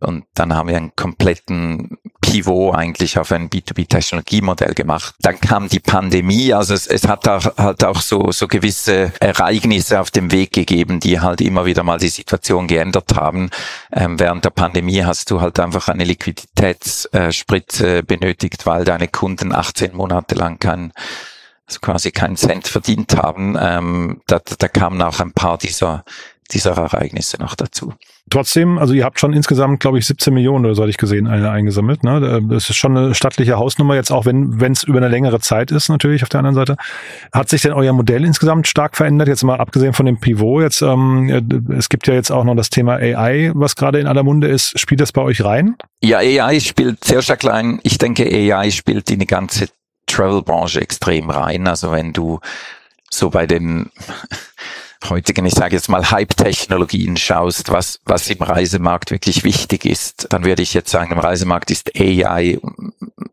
Und 0.02 0.24
dann 0.34 0.54
haben 0.54 0.68
wir 0.68 0.76
einen 0.76 0.94
kompletten 0.96 1.98
Pivot 2.20 2.74
eigentlich 2.74 3.18
auf 3.18 3.32
ein 3.32 3.48
B2B-Technologiemodell 3.50 4.74
gemacht. 4.74 5.14
Dann 5.20 5.40
kam 5.40 5.68
die 5.68 5.80
Pandemie, 5.80 6.52
also 6.54 6.74
es, 6.74 6.86
es 6.86 7.06
hat 7.06 7.28
auch, 7.28 7.56
halt 7.56 7.84
auch 7.84 8.00
so, 8.00 8.30
so 8.32 8.48
gewisse 8.48 9.12
Ereignisse 9.20 10.00
auf 10.00 10.10
dem 10.10 10.30
Weg 10.32 10.52
gegeben, 10.52 11.00
die 11.00 11.20
halt 11.20 11.40
immer 11.40 11.66
wieder 11.66 11.82
mal 11.82 11.98
die 11.98 12.08
Situation 12.08 12.66
geändert 12.66 13.14
haben. 13.14 13.50
Ähm, 13.92 14.18
während 14.18 14.44
der 14.44 14.50
Pandemie 14.50 15.04
hast 15.04 15.30
du 15.30 15.40
halt 15.40 15.58
einfach 15.60 15.88
eine 15.88 16.04
Liquiditätsspritze 16.04 18.02
benötigt, 18.02 18.66
weil 18.66 18.84
deine 18.84 19.08
Kunden 19.08 19.52
18 19.52 19.94
Monate 19.94 20.34
lang 20.34 20.58
kein 20.58 20.92
also 21.66 21.80
quasi 21.80 22.10
keinen 22.10 22.36
Cent 22.36 22.68
verdient 22.68 23.16
haben. 23.16 23.56
Ähm, 23.58 24.20
da, 24.26 24.40
da 24.58 24.68
kamen 24.68 25.00
auch 25.00 25.20
ein 25.20 25.32
paar 25.32 25.58
dieser, 25.58 26.04
dieser 26.54 26.72
Ereignisse 26.72 27.40
noch 27.40 27.54
dazu. 27.54 27.94
Trotzdem, 28.30 28.78
also 28.78 28.94
ihr 28.94 29.04
habt 29.04 29.18
schon 29.18 29.32
insgesamt, 29.32 29.80
glaube 29.80 29.98
ich, 29.98 30.06
17 30.06 30.32
Millionen 30.32 30.64
oder 30.64 30.74
so 30.74 30.82
hatte 30.82 30.90
ich 30.90 30.96
gesehen, 30.96 31.26
eine 31.26 31.50
eingesammelt. 31.50 32.04
Ne? 32.04 32.42
Das 32.48 32.70
ist 32.70 32.76
schon 32.76 32.96
eine 32.96 33.14
stattliche 33.14 33.58
Hausnummer, 33.58 33.94
jetzt 33.94 34.12
auch 34.12 34.26
wenn 34.26 34.60
wenn 34.60 34.72
es 34.72 34.84
über 34.84 34.98
eine 34.98 35.08
längere 35.08 35.40
Zeit 35.40 35.70
ist, 35.70 35.88
natürlich 35.88 36.22
auf 36.22 36.28
der 36.28 36.38
anderen 36.38 36.54
Seite. 36.54 36.76
Hat 37.32 37.48
sich 37.48 37.62
denn 37.62 37.72
euer 37.72 37.92
Modell 37.92 38.24
insgesamt 38.24 38.68
stark 38.68 38.96
verändert? 38.96 39.28
Jetzt 39.28 39.42
mal 39.42 39.58
abgesehen 39.58 39.92
von 39.92 40.06
dem 40.06 40.20
Pivot, 40.20 40.62
jetzt 40.62 40.82
ähm, 40.82 41.72
es 41.76 41.88
gibt 41.88 42.06
ja 42.06 42.14
jetzt 42.14 42.30
auch 42.30 42.44
noch 42.44 42.54
das 42.54 42.70
Thema 42.70 42.94
AI, 42.94 43.50
was 43.54 43.76
gerade 43.76 43.98
in 43.98 44.06
aller 44.06 44.22
Munde 44.22 44.48
ist. 44.48 44.78
Spielt 44.78 45.00
das 45.00 45.12
bei 45.12 45.22
euch 45.22 45.44
rein? 45.44 45.76
Ja, 46.00 46.18
AI 46.18 46.60
spielt 46.60 47.04
sehr 47.04 47.22
stark 47.22 47.44
rein. 47.44 47.80
Ich 47.82 47.98
denke, 47.98 48.24
AI 48.24 48.70
spielt 48.70 49.10
in 49.10 49.18
die 49.18 49.26
ganze 49.26 49.68
Travel-Branche 50.06 50.80
extrem 50.80 51.30
rein. 51.30 51.66
Also 51.66 51.90
wenn 51.90 52.12
du 52.12 52.40
so 53.10 53.30
bei 53.30 53.46
den 53.46 53.90
heutigen, 55.10 55.46
ich 55.46 55.54
sage 55.54 55.76
jetzt 55.76 55.88
mal 55.88 56.10
Hype-Technologien 56.10 57.16
schaust, 57.16 57.70
was, 57.70 58.00
was 58.04 58.28
im 58.30 58.42
Reisemarkt 58.42 59.10
wirklich 59.10 59.44
wichtig 59.44 59.84
ist, 59.84 60.26
dann 60.30 60.44
würde 60.44 60.62
ich 60.62 60.74
jetzt 60.74 60.90
sagen, 60.90 61.12
im 61.12 61.18
Reisemarkt 61.18 61.70
ist 61.70 61.98
AI 61.98 62.58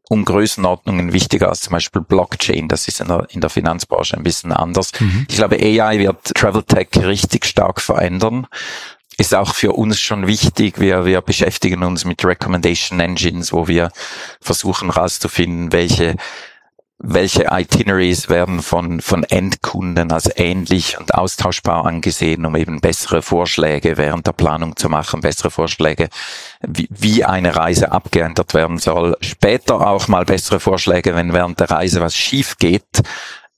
um 0.10 0.26
Größenordnungen 0.26 1.14
wichtiger 1.14 1.50
als 1.50 1.62
zum 1.62 1.72
Beispiel 1.72 2.02
Blockchain. 2.02 2.68
Das 2.68 2.88
ist 2.88 3.02
in 3.02 3.08
der, 3.08 3.28
in 3.30 3.42
der 3.42 3.50
Finanzbranche 3.50 4.18
ein 4.18 4.24
bisschen 4.24 4.52
anders. 4.52 4.92
Mhm. 5.00 5.26
Ich 5.30 5.36
glaube, 5.36 5.58
AI 5.58 6.00
wird 6.00 6.34
Travel 6.36 6.64
Tech 6.64 6.90
richtig 6.96 7.46
stark 7.46 7.82
verändern 7.82 8.48
ist 9.20 9.36
auch 9.36 9.54
für 9.54 9.74
uns 9.74 10.00
schon 10.00 10.28
wichtig. 10.28 10.80
Wir, 10.80 11.04
wir 11.04 11.20
beschäftigen 11.22 11.84
uns 11.84 12.06
mit 12.06 12.24
Recommendation 12.24 13.02
Engines, 13.02 13.52
wo 13.52 13.68
wir 13.68 13.92
versuchen 14.40 14.94
herauszufinden, 14.94 15.74
welche 15.74 16.16
welche 17.02 17.48
Itineraries 17.50 18.28
werden 18.28 18.62
von, 18.62 19.00
von 19.00 19.24
Endkunden 19.24 20.12
als 20.12 20.30
ähnlich 20.36 21.00
und 21.00 21.16
austauschbar 21.16 21.86
angesehen, 21.86 22.46
um 22.46 22.58
eben 22.58 22.82
bessere 22.82 23.22
Vorschläge 23.22 23.96
während 23.96 24.28
der 24.28 24.34
Planung 24.34 24.76
zu 24.76 24.90
machen, 24.90 25.22
bessere 25.22 25.50
Vorschläge, 25.50 26.10
wie, 26.62 26.90
wie 26.92 27.24
eine 27.24 27.56
Reise 27.56 27.94
abgeändert 27.94 28.54
werden 28.54 28.80
soll. 28.80 29.16
Später 29.22 29.88
auch 29.88 30.10
mal 30.10 30.26
bessere 30.26 30.60
Vorschläge, 30.60 31.16
wenn 31.16 31.32
während 31.32 31.62
der 31.62 31.72
Reise 31.72 32.02
was 32.02 32.16
schief 32.16 32.58
geht, 32.58 33.02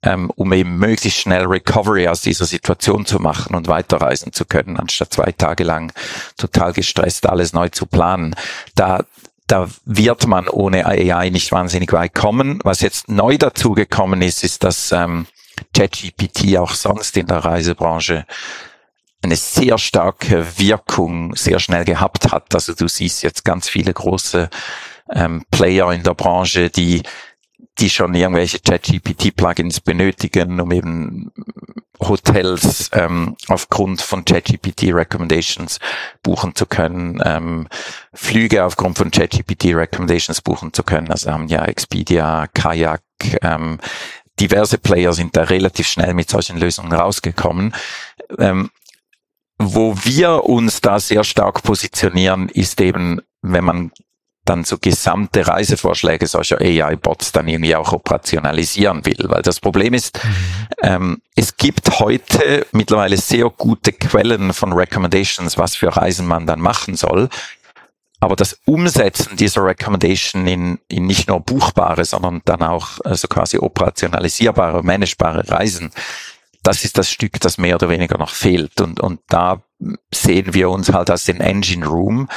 ähm, 0.04 0.32
um 0.36 0.54
eben 0.54 0.78
möglichst 0.78 1.20
schnell 1.20 1.46
Recovery 1.46 2.08
aus 2.08 2.22
dieser 2.22 2.46
Situation 2.46 3.08
zu 3.08 3.20
machen 3.20 3.56
und 3.56 3.68
weiterreisen 3.68 4.34
zu 4.34 4.46
können, 4.46 4.78
anstatt 4.78 5.14
zwei 5.14 5.32
Tage 5.32 5.64
lang 5.64 5.92
total 6.38 6.74
gestresst 6.74 7.28
alles 7.28 7.54
neu 7.54 7.70
zu 7.70 7.88
planen. 7.88 8.36
Da, 8.76 9.04
da 9.52 9.68
wird 9.84 10.28
man 10.28 10.48
ohne 10.48 10.86
AI 10.86 11.30
nicht 11.30 11.52
wahnsinnig 11.52 11.92
weit 11.92 12.16
kommen. 12.16 12.60
Was 12.64 12.80
jetzt 12.80 13.10
neu 13.10 13.38
dazu 13.38 13.74
gekommen 13.74 14.22
ist, 14.22 14.46
ist, 14.46 14.64
dass 14.64 14.94
ähm, 14.94 15.28
ChatGPT 15.76 16.58
auch 16.58 16.74
sonst 16.74 17.18
in 17.18 17.28
der 17.28 17.40
Reisebranche 17.40 18.26
eine 19.22 19.36
sehr 19.36 19.78
starke 19.78 20.58
Wirkung 20.58 21.36
sehr 21.36 21.60
schnell 21.60 21.84
gehabt 21.84 22.32
hat. 22.32 22.56
Also 22.56 22.74
du 22.74 22.88
siehst 22.88 23.24
jetzt 23.24 23.44
ganz 23.44 23.68
viele 23.68 23.94
große 23.94 24.50
ähm, 25.14 25.44
Player 25.52 25.92
in 25.92 26.04
der 26.04 26.14
Branche, 26.14 26.70
die 26.70 27.04
die 27.82 27.90
schon 27.90 28.14
irgendwelche 28.14 28.60
ChatGPT-Plugins 28.60 29.82
benötigen, 29.82 30.60
um 30.60 30.72
eben 30.72 31.32
Hotels 32.00 32.90
ähm, 32.94 33.36
aufgrund 33.48 34.02
von 34.02 34.24
ChatGPT 34.24 34.94
Recommendations 34.94 35.80
buchen 36.24 36.56
zu 36.56 36.66
können, 36.66 37.22
ähm, 37.26 37.68
Flüge 38.14 38.64
aufgrund 38.64 38.98
von 38.98 39.12
ChatGPT 39.12 39.76
Recommendations 39.76 40.42
buchen 40.42 40.74
zu 40.74 40.84
können. 40.84 41.10
Also 41.12 41.32
haben 41.32 41.48
ja 41.48 41.66
Expedia, 41.66 42.48
Kayak, 42.54 43.02
ähm, 43.42 43.80
diverse 44.40 44.78
Player 44.78 45.14
sind 45.14 45.36
da 45.36 45.44
relativ 45.44 45.88
schnell 45.88 46.14
mit 46.14 46.30
solchen 46.30 46.58
Lösungen 46.58 46.94
rausgekommen. 46.94 47.74
Ähm, 48.38 48.70
wo 49.58 49.96
wir 50.04 50.46
uns 50.46 50.82
da 50.82 51.00
sehr 51.00 51.24
stark 51.24 51.62
positionieren, 51.62 52.50
ist 52.50 52.82
eben, 52.82 53.22
wenn 53.42 53.64
man 53.64 53.92
dann 54.52 54.66
so 54.66 54.78
gesamte 54.78 55.48
Reisevorschläge 55.48 56.28
solcher 56.28 56.60
AI-Bots 56.60 57.32
dann 57.32 57.48
irgendwie 57.48 57.76
auch 57.76 57.94
operationalisieren 57.94 59.06
will. 59.06 59.26
Weil 59.30 59.42
das 59.42 59.60
Problem 59.60 59.94
ist, 59.94 60.20
mhm. 60.24 60.30
ähm, 60.84 61.22
es 61.36 61.56
gibt 61.56 62.00
heute 62.00 62.68
mittlerweile 62.74 63.18
sehr 63.18 63.50
gute 63.50 63.94
Quellen 63.94 64.54
von 64.54 64.74
Recommendations, 64.74 65.58
was 65.58 65.76
für 65.76 65.96
Reisen 65.96 66.28
man 66.28 66.46
dann 66.46 66.60
machen 66.60 66.96
soll. 66.96 67.30
Aber 68.20 68.36
das 68.36 68.60
Umsetzen 68.66 69.38
dieser 69.38 69.66
Recommendation 69.66 70.46
in, 70.46 70.80
in 70.90 71.08
nicht 71.08 71.28
nur 71.28 71.40
buchbare, 71.40 72.06
sondern 72.06 72.42
dann 72.46 72.62
auch 72.62 73.00
also 73.04 73.28
quasi 73.28 73.58
operationalisierbare, 73.58 74.84
managebare 74.84 75.50
Reisen, 75.50 75.92
das 76.62 76.84
ist 76.84 76.98
das 76.98 77.10
Stück, 77.10 77.40
das 77.40 77.58
mehr 77.58 77.76
oder 77.76 77.90
weniger 77.90 78.18
noch 78.20 78.30
fehlt. 78.30 78.80
Und, 78.82 79.00
und 79.00 79.22
da 79.30 79.64
sehen 80.14 80.54
wir 80.54 80.70
uns 80.70 80.94
halt 80.94 81.10
als 81.10 81.24
den 81.24 81.40
Engine 81.40 81.88
Room, 81.88 82.28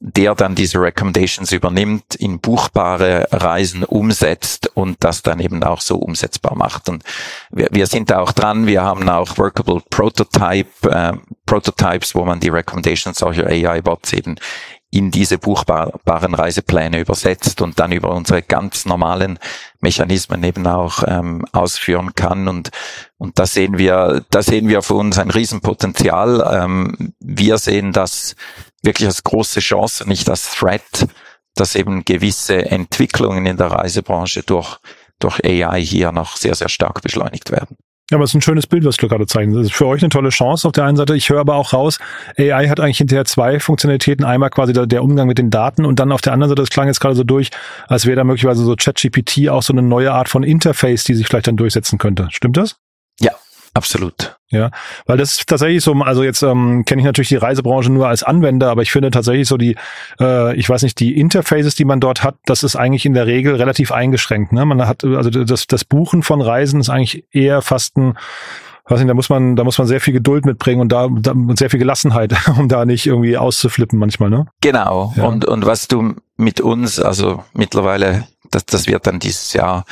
der 0.00 0.34
dann 0.36 0.54
diese 0.54 0.80
Recommendations 0.80 1.50
übernimmt, 1.50 2.14
in 2.14 2.38
buchbare 2.38 3.26
Reisen 3.32 3.82
umsetzt 3.82 4.70
und 4.74 5.02
das 5.02 5.22
dann 5.22 5.40
eben 5.40 5.62
auch 5.64 5.80
so 5.80 5.96
umsetzbar 5.96 6.54
macht. 6.54 6.88
Und 6.88 7.02
wir, 7.50 7.68
wir 7.72 7.86
sind 7.86 8.10
da 8.10 8.20
auch 8.20 8.32
dran, 8.32 8.66
wir 8.66 8.82
haben 8.82 9.08
auch 9.08 9.38
Workable 9.38 9.82
Prototype, 9.90 10.88
äh, 10.88 11.14
Prototypes, 11.46 12.14
wo 12.14 12.24
man 12.24 12.38
die 12.38 12.48
Recommendations 12.48 13.18
solcher 13.18 13.46
AI-Bots 13.46 14.12
eben 14.12 14.36
in 14.90 15.10
diese 15.10 15.36
buchbaren 15.36 16.34
Reisepläne 16.34 17.00
übersetzt 17.00 17.60
und 17.60 17.78
dann 17.78 17.92
über 17.92 18.10
unsere 18.10 18.40
ganz 18.40 18.86
normalen 18.86 19.38
Mechanismen 19.80 20.42
eben 20.44 20.66
auch 20.66 21.02
ähm, 21.06 21.44
ausführen 21.52 22.14
kann. 22.14 22.48
Und, 22.48 22.70
und 23.18 23.38
da 23.38 23.44
sehen 23.44 23.76
wir, 23.76 24.24
da 24.30 24.42
sehen 24.42 24.68
wir 24.68 24.80
für 24.80 24.94
uns 24.94 25.18
ein 25.18 25.30
Riesenpotenzial. 25.30 26.62
Ähm, 26.62 27.12
wir 27.20 27.58
sehen 27.58 27.92
das 27.92 28.34
wirklich 28.82 29.06
als 29.06 29.22
große 29.24 29.60
Chance, 29.60 30.08
nicht 30.08 30.28
als 30.28 30.52
Threat, 30.52 31.08
dass 31.54 31.74
eben 31.74 32.04
gewisse 32.04 32.70
Entwicklungen 32.70 33.46
in 33.46 33.56
der 33.56 33.68
Reisebranche 33.68 34.42
durch, 34.42 34.78
durch 35.18 35.44
AI 35.44 35.80
hier 35.80 36.12
noch 36.12 36.36
sehr, 36.36 36.54
sehr 36.54 36.68
stark 36.68 37.02
beschleunigt 37.02 37.50
werden. 37.50 37.76
Ja, 38.10 38.16
aber 38.16 38.24
es 38.24 38.30
ist 38.30 38.36
ein 38.36 38.42
schönes 38.42 38.66
Bild, 38.66 38.86
was 38.86 38.96
du 38.96 39.06
gerade 39.06 39.26
zeigen. 39.26 39.52
Das 39.52 39.66
ist 39.66 39.74
für 39.74 39.86
euch 39.86 40.02
eine 40.02 40.08
tolle 40.08 40.30
Chance 40.30 40.66
auf 40.66 40.72
der 40.72 40.84
einen 40.84 40.96
Seite. 40.96 41.14
Ich 41.14 41.28
höre 41.28 41.40
aber 41.40 41.56
auch 41.56 41.74
raus, 41.74 41.98
AI 42.38 42.68
hat 42.68 42.80
eigentlich 42.80 42.96
hinterher 42.96 43.26
zwei 43.26 43.60
Funktionalitäten. 43.60 44.24
Einmal 44.24 44.48
quasi 44.48 44.72
der, 44.72 44.86
der 44.86 45.02
Umgang 45.02 45.26
mit 45.26 45.36
den 45.36 45.50
Daten 45.50 45.84
und 45.84 46.00
dann 46.00 46.10
auf 46.10 46.22
der 46.22 46.32
anderen 46.32 46.48
Seite, 46.48 46.62
das 46.62 46.70
klang 46.70 46.86
jetzt 46.86 47.00
gerade 47.00 47.14
so 47.14 47.24
durch, 47.24 47.50
als 47.86 48.06
wäre 48.06 48.16
da 48.16 48.24
möglicherweise 48.24 48.64
so 48.64 48.76
ChatGPT 48.76 49.50
auch 49.50 49.62
so 49.62 49.74
eine 49.74 49.82
neue 49.82 50.12
Art 50.12 50.30
von 50.30 50.42
Interface, 50.42 51.04
die 51.04 51.14
sich 51.14 51.26
vielleicht 51.26 51.48
dann 51.48 51.58
durchsetzen 51.58 51.98
könnte. 51.98 52.28
Stimmt 52.30 52.56
das? 52.56 52.76
Ja, 53.20 53.32
Absolut. 53.78 54.37
Ja, 54.50 54.70
weil 55.04 55.18
das 55.18 55.32
ist 55.32 55.46
tatsächlich 55.46 55.84
so, 55.84 55.92
also 55.92 56.24
jetzt 56.24 56.42
ähm, 56.42 56.84
kenne 56.86 57.02
ich 57.02 57.06
natürlich 57.06 57.28
die 57.28 57.36
Reisebranche 57.36 57.92
nur 57.92 58.08
als 58.08 58.22
Anwender, 58.22 58.70
aber 58.70 58.80
ich 58.80 58.90
finde 58.90 59.10
tatsächlich 59.10 59.46
so 59.46 59.58
die, 59.58 59.76
äh, 60.18 60.56
ich 60.56 60.68
weiß 60.68 60.82
nicht, 60.84 60.98
die 61.00 61.20
Interfaces, 61.20 61.74
die 61.74 61.84
man 61.84 62.00
dort 62.00 62.24
hat, 62.24 62.36
das 62.46 62.62
ist 62.62 62.74
eigentlich 62.74 63.04
in 63.04 63.12
der 63.12 63.26
Regel 63.26 63.56
relativ 63.56 63.92
eingeschränkt. 63.92 64.52
Ne? 64.52 64.64
Man 64.64 64.86
hat, 64.86 65.04
also 65.04 65.28
das, 65.28 65.66
das 65.66 65.84
Buchen 65.84 66.22
von 66.22 66.40
Reisen 66.40 66.80
ist 66.80 66.88
eigentlich 66.88 67.26
eher 67.30 67.60
fast 67.60 67.98
ein, 67.98 68.16
weiß 68.86 69.00
nicht, 69.00 69.10
da 69.10 69.14
muss 69.14 69.28
man, 69.28 69.54
da 69.54 69.64
muss 69.64 69.76
man 69.76 69.86
sehr 69.86 70.00
viel 70.00 70.14
Geduld 70.14 70.46
mitbringen 70.46 70.80
und 70.80 70.90
da, 70.90 71.08
da 71.10 71.32
und 71.32 71.58
sehr 71.58 71.68
viel 71.68 71.78
Gelassenheit, 71.78 72.34
um 72.58 72.68
da 72.68 72.86
nicht 72.86 73.06
irgendwie 73.06 73.36
auszuflippen 73.36 73.98
manchmal, 73.98 74.30
ne? 74.30 74.46
Genau. 74.62 75.12
Ja. 75.16 75.24
Und, 75.24 75.44
und 75.44 75.66
was 75.66 75.88
du 75.88 76.14
mit 76.38 76.62
uns, 76.62 76.98
also 76.98 77.44
mittlerweile, 77.52 78.26
das, 78.50 78.64
das 78.64 78.86
wird 78.86 79.06
dann 79.06 79.18
dieses 79.18 79.52
Jahr 79.52 79.84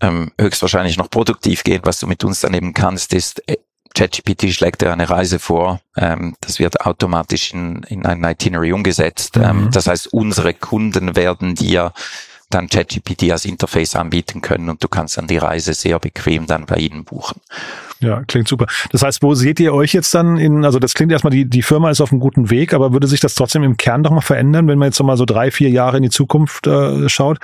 ähm, 0.00 0.32
höchstwahrscheinlich 0.40 0.96
noch 0.96 1.10
produktiv 1.10 1.62
gehen. 1.62 1.82
Was 1.84 2.00
du 2.00 2.08
mit 2.08 2.24
uns 2.24 2.40
dann 2.40 2.54
eben 2.54 2.74
kannst, 2.74 3.14
ist, 3.14 3.48
äh, 3.48 3.56
ChatGPT 3.94 4.52
schlägt 4.52 4.82
dir 4.82 4.92
eine 4.92 5.08
Reise 5.08 5.38
vor, 5.38 5.80
ähm, 5.96 6.36
das 6.40 6.58
wird 6.58 6.80
automatisch 6.80 7.52
in, 7.54 7.84
in 7.84 8.04
ein 8.04 8.22
Itinerary 8.24 8.72
umgesetzt. 8.72 9.36
Ähm, 9.36 9.66
mhm. 9.66 9.70
das 9.70 9.86
heißt, 9.86 10.12
unsere 10.12 10.52
Kunden 10.52 11.16
werden 11.16 11.54
dir 11.54 11.92
dann 12.50 12.68
ChatGPT 12.68 13.30
als 13.30 13.44
Interface 13.44 13.96
anbieten 13.96 14.40
können 14.40 14.68
und 14.68 14.82
du 14.82 14.88
kannst 14.88 15.16
dann 15.16 15.26
die 15.26 15.38
Reise 15.38 15.74
sehr 15.74 15.98
bequem 15.98 16.46
dann 16.46 16.66
bei 16.66 16.76
ihnen 16.76 17.04
buchen. 17.04 17.40
Ja, 18.04 18.22
klingt 18.26 18.48
super. 18.48 18.66
Das 18.90 19.02
heißt, 19.02 19.22
wo 19.22 19.34
seht 19.34 19.60
ihr 19.60 19.72
euch 19.72 19.92
jetzt 19.92 20.14
dann 20.14 20.36
in, 20.36 20.64
also 20.64 20.78
das 20.78 20.94
klingt 20.94 21.10
erstmal, 21.10 21.30
die, 21.30 21.48
die 21.48 21.62
Firma 21.62 21.90
ist 21.90 22.00
auf 22.00 22.12
einem 22.12 22.20
guten 22.20 22.50
Weg, 22.50 22.74
aber 22.74 22.92
würde 22.92 23.06
sich 23.06 23.20
das 23.20 23.34
trotzdem 23.34 23.62
im 23.62 23.76
Kern 23.76 24.02
doch 24.02 24.10
mal 24.10 24.20
verändern, 24.20 24.68
wenn 24.68 24.78
man 24.78 24.88
jetzt 24.88 24.98
noch 24.98 25.06
mal 25.06 25.16
so 25.16 25.24
drei, 25.24 25.50
vier 25.50 25.70
Jahre 25.70 25.96
in 25.96 26.02
die 26.02 26.10
Zukunft 26.10 26.66
äh, 26.66 27.08
schaut? 27.08 27.38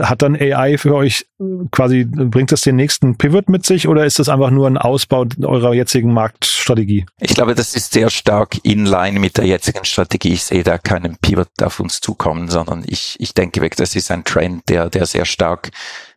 Hat 0.00 0.22
dann 0.22 0.34
AI 0.34 0.78
für 0.78 0.94
euch 0.94 1.26
quasi, 1.70 2.04
bringt 2.04 2.52
das 2.52 2.62
den 2.62 2.76
nächsten 2.76 3.16
Pivot 3.16 3.48
mit 3.48 3.66
sich 3.66 3.88
oder 3.88 4.06
ist 4.06 4.18
das 4.18 4.28
einfach 4.28 4.50
nur 4.50 4.66
ein 4.66 4.78
Ausbau 4.78 5.26
eurer 5.42 5.74
jetzigen 5.74 6.12
Marktstrategie? 6.12 7.06
Ich 7.20 7.34
glaube, 7.34 7.54
das 7.54 7.74
ist 7.74 7.92
sehr 7.92 8.10
stark 8.10 8.56
in 8.62 8.86
line 8.86 9.20
mit 9.20 9.36
der 9.36 9.46
jetzigen 9.46 9.84
Strategie. 9.84 10.32
Ich 10.32 10.44
sehe 10.44 10.62
da 10.62 10.78
keinen 10.78 11.16
Pivot 11.16 11.48
auf 11.62 11.80
uns 11.80 12.00
zukommen, 12.00 12.48
sondern 12.48 12.84
ich, 12.86 13.16
ich 13.18 13.34
denke 13.34 13.60
weg, 13.60 13.76
das 13.76 13.94
ist 13.94 14.10
ein 14.10 14.24
Trend, 14.24 14.68
der, 14.68 14.88
der 14.88 15.06
sehr 15.06 15.24
stark 15.24 15.70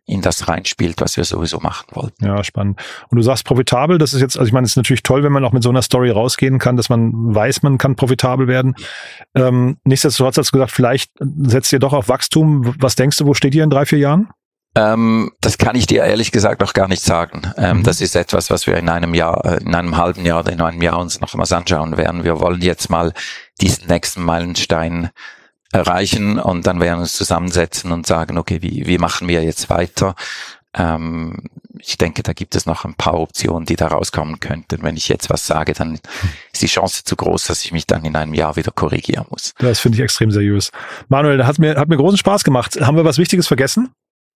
in 0.06 0.22
das 0.22 0.48
reinspielt, 0.48 1.00
was 1.00 1.16
wir 1.16 1.24
sowieso 1.24 1.58
machen 1.58 1.86
wollten. 1.92 2.24
Ja, 2.24 2.42
spannend. 2.44 2.80
Und 3.08 3.16
du 3.16 3.22
sagst 3.22 3.44
profitabel, 3.44 3.98
das 3.98 4.14
ist 4.14 4.20
jetzt, 4.20 4.38
also 4.38 4.46
ich 4.46 4.52
meine, 4.52 4.64
es 4.64 4.72
ist 4.72 4.76
natürlich 4.76 5.02
toll, 5.02 5.24
wenn 5.24 5.32
man 5.32 5.44
auch 5.44 5.52
mit 5.52 5.64
so 5.64 5.68
einer 5.68 5.82
Story 5.82 6.10
rausgehen 6.10 6.58
kann, 6.58 6.76
dass 6.76 6.88
man 6.88 7.12
weiß, 7.12 7.62
man 7.62 7.76
kann 7.76 7.96
profitabel 7.96 8.46
werden. 8.46 8.76
Ähm, 9.34 9.78
nichtsdestotrotz 9.84 10.38
hast 10.38 10.52
du 10.52 10.58
gesagt, 10.58 10.70
vielleicht 10.70 11.10
setzt 11.18 11.72
ihr 11.72 11.80
doch 11.80 11.92
auf 11.92 12.08
Wachstum. 12.08 12.74
Was 12.78 12.94
denkst 12.94 13.18
du, 13.18 13.26
wo 13.26 13.34
steht 13.34 13.54
ihr 13.54 13.64
in 13.64 13.70
drei, 13.70 13.84
vier 13.84 13.98
Jahren? 13.98 14.28
Ähm, 14.76 15.32
das 15.40 15.58
kann 15.58 15.74
ich 15.74 15.86
dir 15.86 16.04
ehrlich 16.04 16.30
gesagt 16.30 16.60
noch 16.60 16.74
gar 16.74 16.86
nicht 16.86 17.02
sagen. 17.02 17.42
Ähm, 17.56 17.78
mhm. 17.78 17.82
Das 17.82 18.00
ist 18.00 18.14
etwas, 18.14 18.50
was 18.50 18.66
wir 18.66 18.76
in 18.76 18.88
einem 18.88 19.14
Jahr, 19.14 19.44
äh, 19.44 19.56
in 19.62 19.74
einem 19.74 19.96
halben 19.96 20.24
Jahr 20.24 20.40
oder 20.40 20.52
in 20.52 20.60
einem 20.60 20.82
Jahr 20.82 20.98
uns 20.98 21.20
noch 21.20 21.34
mal 21.34 21.50
anschauen 21.50 21.96
werden. 21.96 22.24
Wir 22.24 22.38
wollen 22.38 22.60
jetzt 22.60 22.90
mal 22.90 23.12
diesen 23.60 23.88
nächsten 23.88 24.22
Meilenstein 24.22 25.10
erreichen 25.76 26.38
und 26.38 26.66
dann 26.66 26.80
werden 26.80 26.98
wir 26.98 27.02
uns 27.02 27.12
zusammensetzen 27.12 27.92
und 27.92 28.06
sagen, 28.06 28.38
okay, 28.38 28.62
wie, 28.62 28.86
wie 28.86 28.98
machen 28.98 29.28
wir 29.28 29.44
jetzt 29.44 29.70
weiter? 29.70 30.14
Ähm, 30.74 31.48
ich 31.78 31.98
denke, 31.98 32.22
da 32.22 32.32
gibt 32.32 32.54
es 32.56 32.66
noch 32.66 32.84
ein 32.84 32.94
paar 32.94 33.14
Optionen, 33.14 33.66
die 33.66 33.76
da 33.76 33.88
rauskommen 33.88 34.40
könnten. 34.40 34.82
Wenn 34.82 34.96
ich 34.96 35.08
jetzt 35.08 35.30
was 35.30 35.46
sage, 35.46 35.72
dann 35.74 35.98
ist 36.52 36.62
die 36.62 36.66
Chance 36.66 37.04
zu 37.04 37.16
groß, 37.16 37.46
dass 37.46 37.64
ich 37.64 37.72
mich 37.72 37.86
dann 37.86 38.04
in 38.04 38.16
einem 38.16 38.34
Jahr 38.34 38.56
wieder 38.56 38.72
korrigieren 38.72 39.26
muss. 39.30 39.52
Das 39.58 39.78
finde 39.78 39.98
ich 39.98 40.02
extrem 40.02 40.30
seriös. 40.30 40.70
Manuel, 41.08 41.46
hat 41.46 41.58
mir, 41.58 41.76
hat 41.76 41.88
mir 41.88 41.96
großen 41.96 42.18
Spaß 42.18 42.44
gemacht. 42.44 42.80
Haben 42.80 42.96
wir 42.96 43.04
was 43.04 43.18
Wichtiges 43.18 43.46
vergessen? 43.46 43.92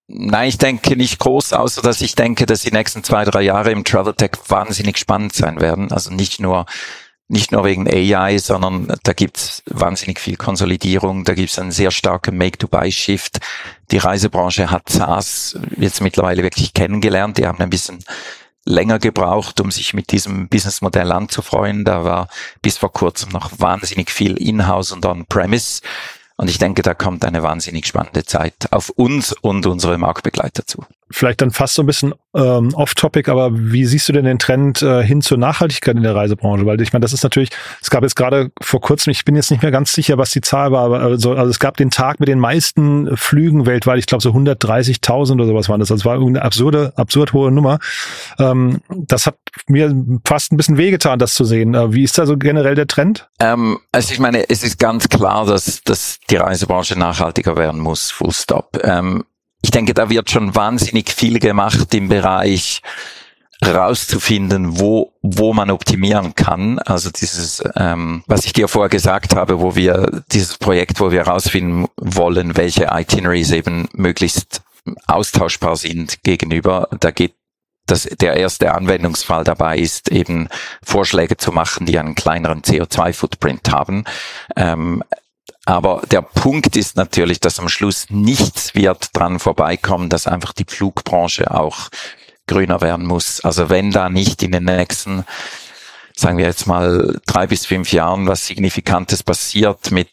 Nein, 0.07 0.49
ich 0.49 0.59
denke 0.59 0.97
nicht 0.97 1.21
groß, 1.21 1.53
außer 1.53 1.83
dass 1.83 2.01
ich 2.01 2.17
denke, 2.17 2.45
dass 2.45 2.63
die 2.63 2.73
nächsten 2.73 3.05
zwei, 3.05 3.25
drei 3.25 3.43
Jahre 3.43 3.71
im 3.71 3.85
Travel 3.85 4.13
Tech 4.13 4.33
wahnsinnig 4.49 4.99
spannend 4.99 5.35
sein 5.35 5.61
werden. 5.61 5.93
Also 5.93 6.13
nicht 6.13 6.41
nur 6.41 6.67
nicht 7.31 7.53
nur 7.53 7.65
wegen 7.65 7.89
AI, 7.89 8.39
sondern 8.39 8.93
da 9.05 9.13
gibt's 9.13 9.63
wahnsinnig 9.67 10.19
viel 10.19 10.37
Konsolidierung, 10.37 11.25
da 11.25 11.35
gibt's 11.35 11.59
einen 11.59 11.71
sehr 11.71 11.93
starken 11.93 12.37
Make-to-Buy-Shift. 12.37 13.39
Die 13.93 13.99
Reisebranche 13.99 14.71
hat 14.71 14.89
SaaS 14.89 15.57
jetzt 15.77 16.01
mittlerweile 16.01 16.43
wirklich 16.43 16.75
kennengelernt. 16.75 17.39
Die 17.39 17.47
haben 17.47 17.61
ein 17.61 17.71
bisschen 17.71 18.05
länger 18.65 18.99
gebraucht, 18.99 19.61
um 19.61 19.71
sich 19.71 19.95
mit 19.95 20.11
diesem 20.11 20.49
Businessmodell 20.49 21.13
anzufreuen. 21.13 21.85
Da 21.85 22.05
war 22.05 22.29
bis 22.63 22.79
vor 22.79 22.93
kurzem 22.93 23.31
noch 23.31 23.53
wahnsinnig 23.59 24.11
viel 24.11 24.37
In-house 24.37 24.91
und 24.91 25.07
On-Premise. 25.07 25.83
Und 26.37 26.51
ich 26.51 26.59
denke, 26.59 26.83
da 26.83 26.95
kommt 26.95 27.25
eine 27.25 27.45
wahnsinnig 27.45 27.87
spannende 27.87 28.25
Zeit 28.25 28.73
auf 28.73 28.91
uns 28.91 29.33
und 29.33 29.67
unsere 29.67 29.99
Marktbegleiter 29.99 30.67
zu 30.67 30.85
vielleicht 31.11 31.43
dann 31.43 31.51
fast 31.51 31.75
so 31.75 31.83
ein 31.83 31.87
bisschen 31.87 32.15
ähm, 32.35 32.73
off-topic, 32.75 33.31
aber 33.31 33.51
wie 33.53 33.85
siehst 33.85 34.09
du 34.09 34.13
denn 34.13 34.25
den 34.25 34.39
Trend 34.39 34.81
äh, 34.83 35.03
hin 35.03 35.21
zur 35.21 35.39
Nachhaltigkeit 35.39 35.97
in 35.97 36.03
der 36.03 36.15
Reisebranche? 36.15 36.65
Weil 36.67 36.81
ich 36.81 36.93
meine, 36.93 37.03
das 37.03 37.13
ist 37.13 37.25
natürlich, 37.25 37.51
es 37.83 37.91
gab 37.91 38.03
jetzt 38.03 38.15
gerade 38.15 38.51
vor 38.61 38.81
kurzem, 38.81 39.11
ich 39.11 39.25
bin 39.25 39.35
jetzt 39.35 39.51
nicht 39.51 39.63
mehr 39.63 39.73
ganz 39.73 39.93
sicher, 39.93 40.19
was 40.19 40.31
die 40.31 40.41
Zahl 40.41 40.71
war, 40.71 40.85
aber 40.85 41.01
also, 41.01 41.33
also 41.33 41.51
es 41.51 41.59
gab 41.59 41.77
den 41.77 41.91
Tag 41.91 42.21
mit 42.21 42.29
den 42.29 42.39
meisten 42.39 43.17
Flügen 43.17 43.67
weltweit, 43.67 43.99
ich 43.99 44.07
glaube 44.07 44.23
so 44.23 44.31
130.000 44.31 45.35
oder 45.35 45.47
sowas 45.47 45.69
waren 45.69 45.81
das. 45.81 45.91
Also 45.91 46.03
es 46.03 46.05
war 46.05 46.15
eine 46.21 46.43
absurde, 46.43 46.93
absurd 46.97 47.33
hohe 47.33 47.51
Nummer. 47.51 47.79
Ähm, 48.39 48.81
das 48.89 49.27
hat 49.27 49.37
mir 49.67 49.93
fast 50.25 50.53
ein 50.53 50.57
bisschen 50.57 50.77
wehgetan, 50.77 51.19
das 51.19 51.35
zu 51.35 51.45
sehen. 51.45 51.75
Äh, 51.75 51.93
wie 51.93 52.05
ist 52.05 52.17
da 52.19 52.27
so 52.27 52.37
generell 52.37 52.77
der 52.77 52.87
Trend? 52.87 53.29
Ähm, 53.41 53.79
also 53.93 54.13
ich 54.13 54.21
meine, 54.21 54.49
es 54.49 54.63
ist 54.63 54.79
ganz 54.79 55.09
klar, 55.09 55.47
dass, 55.47 55.83
dass 55.83 56.19
die 56.31 56.37
Reisebranche 56.37 56.99
nachhaltiger 56.99 57.57
werden 57.57 57.81
muss, 57.81 58.11
full 58.11 58.33
stop. 58.33 58.79
Ähm, 58.85 59.25
ich 59.63 59.71
denke, 59.71 59.95
da 59.95 60.11
wird 60.11 60.31
schon 60.31 60.55
wahnsinnig 60.55 61.11
viel 61.11 61.39
gemacht 61.39 61.95
im 61.95 62.09
Bereich 62.09 62.83
rauszufinden, 63.65 64.81
wo, 64.81 65.13
wo 65.21 65.53
man 65.53 65.71
optimieren 65.71 66.35
kann. 66.35 66.79
Also 66.79 67.11
dieses, 67.11 67.63
ähm, 67.77 68.25
was 68.27 68.47
ich 68.47 68.53
dir 68.53 68.69
vorher 68.69 68.89
gesagt 68.89 69.37
habe, 69.37 69.61
wo 69.61 69.77
wir 69.77 70.23
dieses 70.33 70.57
Projekt, 70.57 70.99
wo 71.01 71.11
wir 71.11 71.27
herausfinden 71.27 71.87
wollen, 71.97 72.57
welche 72.57 72.89
Itineraries 72.91 73.51
eben 73.51 73.89
möglichst 73.93 74.63
austauschbar 75.07 75.77
sind 75.77 76.23
gegenüber. 76.23 76.89
Da 77.01 77.11
geht 77.11 77.35
dass 77.87 78.05
der 78.05 78.37
erste 78.37 78.73
Anwendungsfall 78.73 79.43
dabei 79.43 79.77
ist, 79.79 80.13
eben 80.13 80.49
Vorschläge 80.81 81.37
zu 81.37 81.51
machen, 81.51 81.87
die 81.87 81.99
einen 81.99 82.15
kleineren 82.15 82.63
CO2-Footprint 82.63 83.73
haben. 83.73 84.05
Ähm, 84.55 85.03
aber 85.71 86.03
der 86.11 86.23
Punkt 86.23 86.75
ist 86.77 86.97
natürlich, 86.97 87.39
dass 87.39 87.61
am 87.61 87.69
Schluss 87.69 88.07
nichts 88.11 88.75
wird 88.75 89.17
dran 89.17 89.39
vorbeikommen, 89.39 90.09
dass 90.09 90.27
einfach 90.27 90.53
die 90.53 90.65
Flugbranche 90.67 91.49
auch 91.55 91.91
grüner 92.49 92.81
werden 92.81 93.07
muss. 93.07 93.41
Also 93.43 93.71
wenn 93.71 93.93
da 93.93 94.09
nicht 94.09 94.43
in 94.43 94.51
den 94.51 94.65
nächsten 94.65 95.25
sagen 96.17 96.39
wir 96.39 96.45
jetzt 96.45 96.67
mal 96.67 97.21
drei 97.25 97.47
bis 97.47 97.67
fünf 97.67 97.93
Jahren 97.93 98.27
was 98.27 98.49
Signifikantes 98.49 99.23
passiert 99.23 99.93
mit, 99.93 100.11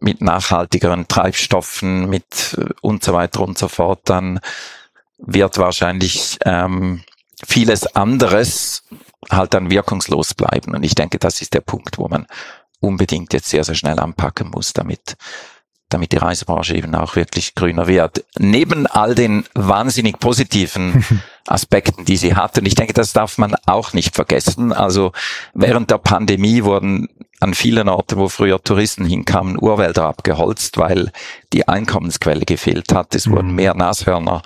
mit 0.00 0.22
nachhaltigeren 0.22 1.08
Treibstoffen, 1.08 2.08
mit 2.08 2.58
und 2.80 3.04
so 3.04 3.12
weiter 3.12 3.40
und 3.40 3.58
so 3.58 3.68
fort, 3.68 4.00
dann 4.04 4.40
wird 5.18 5.58
wahrscheinlich 5.58 6.38
ähm, 6.46 7.04
vieles 7.46 7.86
anderes 7.94 8.82
halt 9.30 9.52
dann 9.52 9.70
wirkungslos 9.70 10.32
bleiben. 10.32 10.74
Und 10.74 10.82
ich 10.84 10.94
denke, 10.94 11.18
das 11.18 11.42
ist 11.42 11.52
der 11.52 11.60
Punkt, 11.60 11.98
wo 11.98 12.08
man 12.08 12.26
unbedingt 12.86 13.32
jetzt 13.32 13.48
sehr, 13.48 13.64
sehr 13.64 13.74
schnell 13.74 13.98
anpacken 13.98 14.50
muss, 14.50 14.72
damit 14.72 15.16
damit 15.88 16.12
die 16.12 16.16
Reisebranche 16.16 16.74
eben 16.74 16.94
auch 16.94 17.14
wirklich 17.14 17.54
grüner 17.54 17.86
wird. 17.86 18.24
Neben 18.38 18.86
all 18.86 19.14
den 19.14 19.44
wahnsinnig 19.54 20.18
positiven 20.18 21.04
Aspekten, 21.46 22.04
die 22.04 22.16
sie 22.16 22.34
hat, 22.34 22.58
und 22.58 22.66
ich 22.66 22.74
denke, 22.74 22.92
das 22.92 23.12
darf 23.12 23.38
man 23.38 23.54
auch 23.66 23.92
nicht 23.92 24.14
vergessen. 24.14 24.72
Also 24.72 25.12
während 25.54 25.90
der 25.90 25.98
Pandemie 25.98 26.64
wurden 26.64 27.08
an 27.40 27.54
vielen 27.54 27.88
Orten, 27.88 28.18
wo 28.18 28.28
früher 28.28 28.62
Touristen 28.62 29.04
hinkamen, 29.04 29.58
Urwälder 29.60 30.04
abgeholzt, 30.04 30.78
weil 30.78 31.10
die 31.52 31.68
Einkommensquelle 31.68 32.44
gefehlt 32.44 32.92
hat. 32.92 33.14
Es 33.14 33.30
wurden 33.30 33.50
mhm. 33.50 33.54
mehr 33.54 33.74
Nashörner 33.74 34.42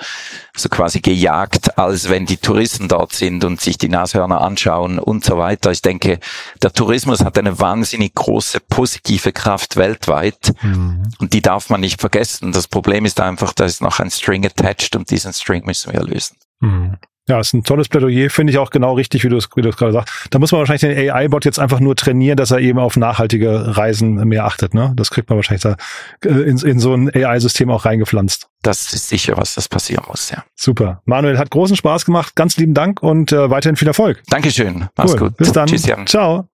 so 0.57 0.69
quasi 0.69 1.01
gejagt, 1.01 1.79
als 1.79 2.09
wenn 2.09 2.27
die 2.27 2.37
Touristen 2.37 2.89
dort 2.89 3.13
sind 3.13 3.45
und 3.45 3.61
sich 3.61 3.79
die 3.79 3.89
Nashörner 3.89 4.41
anschauen 4.41 4.99
und 4.99 5.25
so 5.25 5.39
weiter. 5.39 5.71
Ich 5.71 5.83
denke, 5.83 6.19
der 6.63 6.73
Tourismus 6.73 7.25
hat 7.25 7.39
eine 7.39 7.59
wahnsinnig 7.61 8.15
große 8.15 8.61
positive 8.61 9.33
Kraft 9.33 9.77
weltweit 9.77 10.53
mhm. 10.63 11.03
und 11.19 11.33
die 11.33 11.43
darf 11.43 11.71
man 11.71 11.81
nicht 11.81 12.01
vergessen. 12.01 12.53
Das 12.53 12.69
Problem 12.69 13.05
ist 13.05 13.21
einfach, 13.21 13.53
da 13.53 13.65
ist 13.65 13.83
noch 13.83 14.01
ein 14.01 14.11
String 14.11 14.45
attached 14.45 14.97
und 14.97 15.11
diesen 15.11 15.33
String 15.33 15.65
müssen 15.65 15.93
wir 15.93 16.03
lösen. 16.03 16.37
Mhm. 16.61 16.97
Ja, 17.31 17.39
ist 17.39 17.55
ein 17.55 17.63
tolles 17.63 17.89
Plädoyer, 17.89 18.29
finde 18.29 18.51
ich 18.51 18.59
auch 18.59 18.71
genau 18.71 18.95
richtig, 18.95 19.23
wie 19.23 19.29
du 19.29 19.37
es 19.37 19.51
gerade 19.51 19.93
sagst. 19.93 20.27
Da 20.31 20.41
muss 20.41 20.51
man 20.51 20.59
wahrscheinlich 20.59 20.81
den 20.81 21.11
AI-Bot 21.11 21.45
jetzt 21.45 21.61
einfach 21.61 21.79
nur 21.79 21.95
trainieren, 21.95 22.37
dass 22.37 22.51
er 22.51 22.59
eben 22.59 22.81
auf 22.81 22.97
nachhaltige 22.97 23.77
Reisen 23.77 24.15
mehr 24.27 24.47
achtet. 24.47 24.75
Ne? 24.75 24.93
Das 24.97 25.13
kriegt 25.13 25.31
man 25.31 25.37
wahrscheinlich 25.37 25.63
da 25.63 25.77
äh, 26.25 26.29
in, 26.29 26.59
in 26.59 26.81
so 26.81 26.93
ein 26.93 27.09
AI-System 27.15 27.71
auch 27.71 27.85
reingepflanzt. 27.85 28.49
Das 28.63 28.93
ist 28.93 29.09
sicher, 29.09 29.37
was 29.37 29.55
das 29.55 29.69
passieren 29.69 30.07
muss, 30.09 30.31
ja. 30.31 30.43
Super. 30.57 31.03
Manuel, 31.05 31.39
hat 31.39 31.53
großen 31.53 31.77
Spaß 31.77 32.05
gemacht. 32.05 32.35
Ganz 32.35 32.57
lieben 32.57 32.75
Dank 32.75 33.01
und 33.01 33.31
äh, 33.31 33.49
weiterhin 33.49 33.77
viel 33.77 33.87
Erfolg. 33.87 34.21
Dankeschön. 34.29 34.89
Mach's 34.97 35.13
cool. 35.13 35.19
gut. 35.21 35.37
Bis 35.37 35.53
dann. 35.53 35.69
Tschüss, 35.69 35.87
Jan. 35.87 36.09
Ciao. 36.09 36.49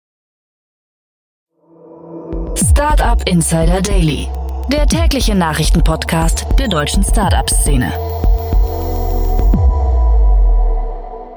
Startup 2.57 3.21
Insider 3.29 3.79
Daily, 3.79 4.27
der 4.71 4.87
tägliche 4.87 5.35
Nachrichtenpodcast 5.35 6.47
der 6.57 6.67
deutschen 6.67 7.03
Startup-Szene. 7.03 7.93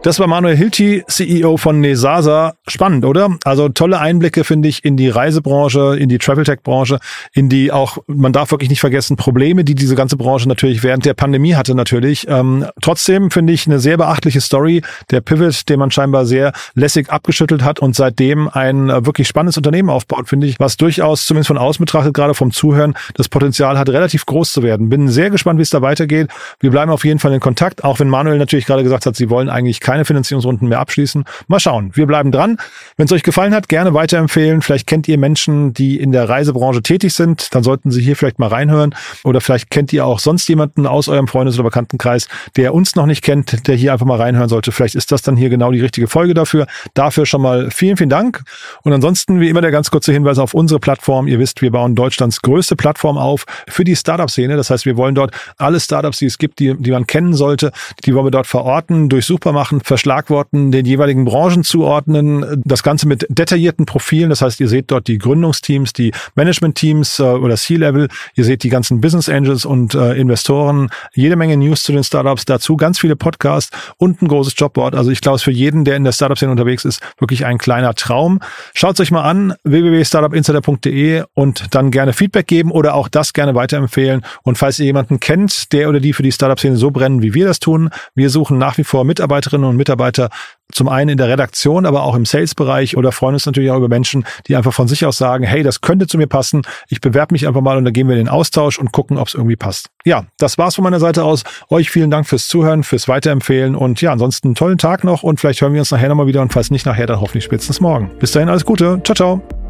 Das 0.07 0.21
war 0.21 0.29
Manuel 0.29 0.57
Hilti, 0.57 1.03
CEO 1.09 1.57
von 1.57 1.81
Nesasa. 1.81 2.55
Spannend, 2.69 3.05
oder? 3.05 3.37
Also 3.43 3.69
tolle 3.69 3.99
Einblicke, 3.99 4.45
finde 4.45 4.69
ich, 4.69 4.85
in 4.85 4.97
die 4.97 5.09
Reisebranche, 5.09 5.97
in 5.99 6.09
die 6.09 6.19
Travel-Tech-Branche, 6.19 7.01
in 7.33 7.49
die 7.49 7.73
auch, 7.73 7.99
man 8.07 8.33
darf 8.33 8.53
wirklich 8.53 8.71
nicht 8.71 8.79
vergessen, 8.79 9.17
Probleme, 9.17 9.65
die 9.65 9.75
diese 9.75 9.97
ganze 9.97 10.17
Branche 10.17 10.47
natürlich 10.47 10.85
während 10.85 11.07
der 11.07 11.15
Pandemie 11.15 11.57
hatte 11.57 11.75
natürlich. 11.75 12.29
Ähm, 12.29 12.67
trotzdem 12.81 13.33
finde 13.33 13.53
ich 13.53 13.67
eine 13.67 13.81
sehr 13.81 13.97
beachtliche 13.97 14.41
Story. 14.41 14.83
Der 15.11 15.23
Pivot, 15.23 15.69
den 15.69 15.81
man 15.81 15.91
scheinbar 15.91 16.25
sehr 16.25 16.53
lässig 16.75 17.11
abgeschüttelt 17.11 17.65
hat 17.65 17.81
und 17.81 17.97
seitdem 17.97 18.49
ein 18.49 18.89
äh, 18.91 19.05
wirklich 19.05 19.27
spannendes 19.27 19.57
Unternehmen 19.57 19.91
aufbaut, 19.91 20.29
finde 20.29 20.47
ich, 20.47 20.61
was 20.61 20.77
durchaus, 20.77 21.27
zumindest 21.27 21.49
von 21.49 21.59
außen 21.59 21.85
betrachtet, 21.85 22.15
gerade 22.15 22.35
vom 22.35 22.53
Zuhören, 22.53 22.95
das 23.15 23.29
Potenzial 23.29 23.77
hat, 23.77 23.89
relativ 23.89 24.25
groß 24.25 24.53
zu 24.53 24.63
werden. 24.63 24.89
Bin 24.89 25.09
sehr 25.09 25.31
gespannt, 25.31 25.59
wie 25.59 25.65
es 25.65 25.71
da 25.71 25.83
weitergeht. 25.83 26.29
Wir 26.61 26.71
bleiben 26.71 26.93
auf 26.93 27.05
jeden 27.05 27.19
Fall 27.19 27.33
in 27.33 27.41
Kontakt, 27.41 27.83
auch 27.83 27.99
wenn 27.99 28.09
Manuel 28.09 28.39
natürlich 28.39 28.67
gerade 28.67 28.85
gesagt 28.85 29.05
hat, 29.05 29.17
sie 29.17 29.31
wollen 29.31 29.49
eigentlich 29.49 29.81
keine 29.81 29.96
keine 29.97 30.05
Finanzierungsrunden 30.05 30.69
mehr 30.69 30.81
abschließen. 30.81 31.25
Mal 31.49 31.59
schauen. 31.59 31.91
Wir 31.95 32.05
bleiben 32.05 32.31
dran. 32.31 32.59
Wenn 32.99 33.07
es 33.07 33.13
euch 33.13 33.23
gefallen 33.23 33.55
hat, 33.55 33.71
gerne 33.71 33.95
weiterempfehlen. 33.95 34.61
Vielleicht 34.61 34.87
kennt 34.87 35.09
ihr 35.09 35.17
Menschen, 35.17 35.73
die 35.73 35.99
in 35.99 36.13
der 36.13 36.29
Reisebranche 36.29 36.83
tätig 36.83 37.15
sind. 37.15 37.55
Dann 37.55 37.63
sollten 37.63 37.91
Sie 37.91 38.03
hier 38.03 38.15
vielleicht 38.15 38.39
mal 38.39 38.49
reinhören. 38.49 38.95
Oder 39.25 39.41
vielleicht 39.41 39.71
kennt 39.71 39.95
ihr 39.95 40.05
auch 40.05 40.19
sonst 40.19 40.47
jemanden 40.49 40.87
aus 40.87 41.09
eurem 41.09 41.29
Freundes- 41.29 41.55
oder 41.55 41.65
Bekanntenkreis, 41.65 42.29
der 42.57 42.75
uns 42.75 42.95
noch 42.95 43.07
nicht 43.07 43.23
kennt, 43.23 43.67
der 43.67 43.75
hier 43.75 43.95
einfach 43.95 44.05
mal 44.05 44.21
reinhören 44.21 44.51
sollte. 44.51 44.71
Vielleicht 44.71 44.97
ist 44.97 45.13
das 45.13 45.23
dann 45.23 45.35
hier 45.35 45.49
genau 45.49 45.73
die 45.73 45.81
richtige 45.81 46.09
Folge 46.09 46.35
dafür. 46.35 46.67
Dafür 46.93 47.25
schon 47.25 47.41
mal 47.41 47.71
vielen, 47.71 47.97
vielen 47.97 48.11
Dank. 48.11 48.43
Und 48.83 48.93
ansonsten, 48.93 49.41
wie 49.41 49.49
immer, 49.49 49.63
der 49.63 49.71
ganz 49.71 49.91
kurze 49.91 50.13
Hinweis 50.13 50.39
auf 50.39 50.53
unsere 50.53 50.79
Plattform. 50.79 51.27
Ihr 51.27 51.39
wisst, 51.39 51.63
wir 51.63 51.71
bauen 51.71 51.95
Deutschlands 51.95 52.43
größte 52.43 52.77
Plattform 52.77 53.17
auf 53.17 53.47
für 53.67 53.85
die 53.85 53.97
Startup-Szene. 53.97 54.59
Das 54.59 54.69
heißt, 54.69 54.85
wir 54.85 54.99
wollen 54.99 55.15
dort 55.15 55.33
alle 55.57 55.81
Startups, 55.81 56.19
die 56.19 56.27
es 56.27 56.37
gibt, 56.37 56.59
die, 56.59 56.75
die 56.75 56.91
man 56.91 57.07
kennen 57.07 57.33
sollte, 57.33 57.73
die 58.05 58.15
wollen 58.15 58.27
wir 58.27 58.31
dort 58.31 58.47
verorten, 58.47 59.09
durchsuchbar 59.09 59.53
machen, 59.53 59.76
Verschlagworten 59.81 60.71
den 60.73 60.87
jeweiligen 60.87 61.25
Branchen 61.25 61.65
zuordnen. 61.65 62.63
Das 62.65 62.83
Ganze 62.83 63.09
mit 63.09 63.27
detaillierten 63.29 63.87
Profilen. 63.87 64.31
Das 64.31 64.43
heißt, 64.43 64.61
ihr 64.61 64.69
seht 64.69 64.91
dort 64.91 65.09
die 65.09 65.19
Gründungsteams, 65.19 65.93
die 65.93 66.13
Managementteams 66.35 67.19
äh, 67.19 67.23
oder 67.23 67.57
C-Level. 67.57 68.09
Ihr 68.35 68.45
seht 68.45 68.63
die 68.63 68.69
ganzen 68.69 69.01
Business 69.01 69.29
Angels 69.29 69.65
und 69.65 69.95
äh, 69.95 70.15
Investoren. 70.15 70.91
Jede 71.15 71.37
Menge 71.37 71.57
News 71.57 71.83
zu 71.83 71.93
den 71.93 72.05
Startups. 72.05 72.45
Dazu 72.45 72.77
ganz 72.77 72.99
viele 72.99 73.17
Podcasts 73.17 73.77
und 73.99 74.23
ein 74.23 74.29
großes 74.29 74.55
Jobboard. 74.57 74.95
Also 74.95 75.11
ich 75.11 75.21
glaube, 75.21 75.37
es 75.37 75.43
für 75.43 75.51
jeden, 75.51 75.85
der 75.85 75.97
in 75.97 76.05
der 76.05 76.13
Startup-Szene 76.13 76.51
unterwegs 76.51 76.85
ist, 76.85 77.01
wirklich 77.19 77.47
ein 77.47 77.59
kleiner 77.59 77.95
Traum. 77.95 78.41
Schaut 78.75 78.99
euch 79.01 79.11
mal 79.11 79.23
an, 79.23 79.55
www.startupinsider.de 79.65 81.25
und 81.35 81.75
dann 81.75 81.91
gerne 81.91 82.13
Feedback 82.13 82.47
geben 82.47 82.71
oder 82.71 82.95
auch 82.95 83.09
das 83.09 83.33
gerne 83.33 83.55
weiterempfehlen. 83.55 84.23
Und 84.43 84.59
falls 84.59 84.79
ihr 84.79 84.87
jemanden 84.87 85.21
kennt, 85.21 85.73
der 85.73 85.89
oder 85.89 86.01
die 86.01 86.13
für 86.13 86.23
die 86.23 86.33
Startup-Szene 86.33 86.77
so 86.77 86.91
brennen, 86.91 87.23
wie 87.23 87.35
wir 87.35 87.47
das 87.47 87.61
tun, 87.61 87.91
wir 88.15 88.31
suchen 88.31 88.59
nach 88.59 88.79
wie 88.79 88.85
vor 88.85 89.05
Mitarbeiterinnen 89.05 89.66
und 89.67 89.77
und 89.77 89.79
Mitarbeiter 89.79 90.31
zum 90.73 90.89
einen 90.89 91.11
in 91.11 91.19
der 91.19 91.29
Redaktion, 91.29 91.87
aber 91.87 92.03
auch 92.03 92.17
im 92.17 92.25
Sales-Bereich 92.25 92.97
oder 92.97 93.13
freuen 93.13 93.35
uns 93.35 93.47
natürlich 93.47 93.71
auch 93.71 93.77
über 93.77 93.89
Menschen, 93.89 94.25
die 94.49 94.57
einfach 94.57 94.73
von 94.73 94.89
sich 94.89 95.07
aus 95.07 95.17
sagen, 95.17 95.45
hey, 95.45 95.63
das 95.63 95.81
könnte 95.81 96.09
zu 96.09 96.19
mir 96.19 96.27
passen, 96.27 96.63
ich 96.89 97.01
bewerbe 97.01 97.35
mich 97.35 97.47
einfach 97.47 97.61
mal 97.61 97.77
und 97.77 97.85
dann 97.85 97.93
gehen 97.93 98.09
wir 98.09 98.17
in 98.17 98.25
den 98.25 98.29
Austausch 98.29 98.79
und 98.79 98.91
gucken, 98.91 99.17
ob 99.17 99.29
es 99.29 99.35
irgendwie 99.35 99.55
passt. 99.55 99.91
Ja, 100.05 100.25
das 100.39 100.59
war's 100.59 100.75
von 100.75 100.83
meiner 100.83 100.99
Seite 100.99 101.23
aus. 101.23 101.45
Euch 101.71 101.91
vielen 101.91 102.11
Dank 102.11 102.27
fürs 102.27 102.49
Zuhören, 102.49 102.83
fürs 102.83 103.07
Weiterempfehlen 103.07 103.77
und 103.77 104.01
ja, 104.01 104.11
ansonsten 104.11 104.49
einen 104.49 104.55
tollen 104.57 104.79
Tag 104.79 105.05
noch 105.05 105.23
und 105.23 105.39
vielleicht 105.39 105.61
hören 105.61 105.73
wir 105.73 105.81
uns 105.81 105.93
nachher 105.93 106.09
nochmal 106.09 106.27
wieder 106.27 106.43
und 106.43 106.53
falls 106.53 106.73
nicht 106.73 106.87
nachher, 106.87 107.07
dann 107.07 107.21
hoffentlich 107.21 107.45
spätestens 107.45 107.81
morgen. 107.81 108.11
Bis 108.19 108.33
dahin 108.33 108.49
alles 108.49 108.65
Gute. 108.65 109.01
Ciao, 109.05 109.15
ciao. 109.15 109.66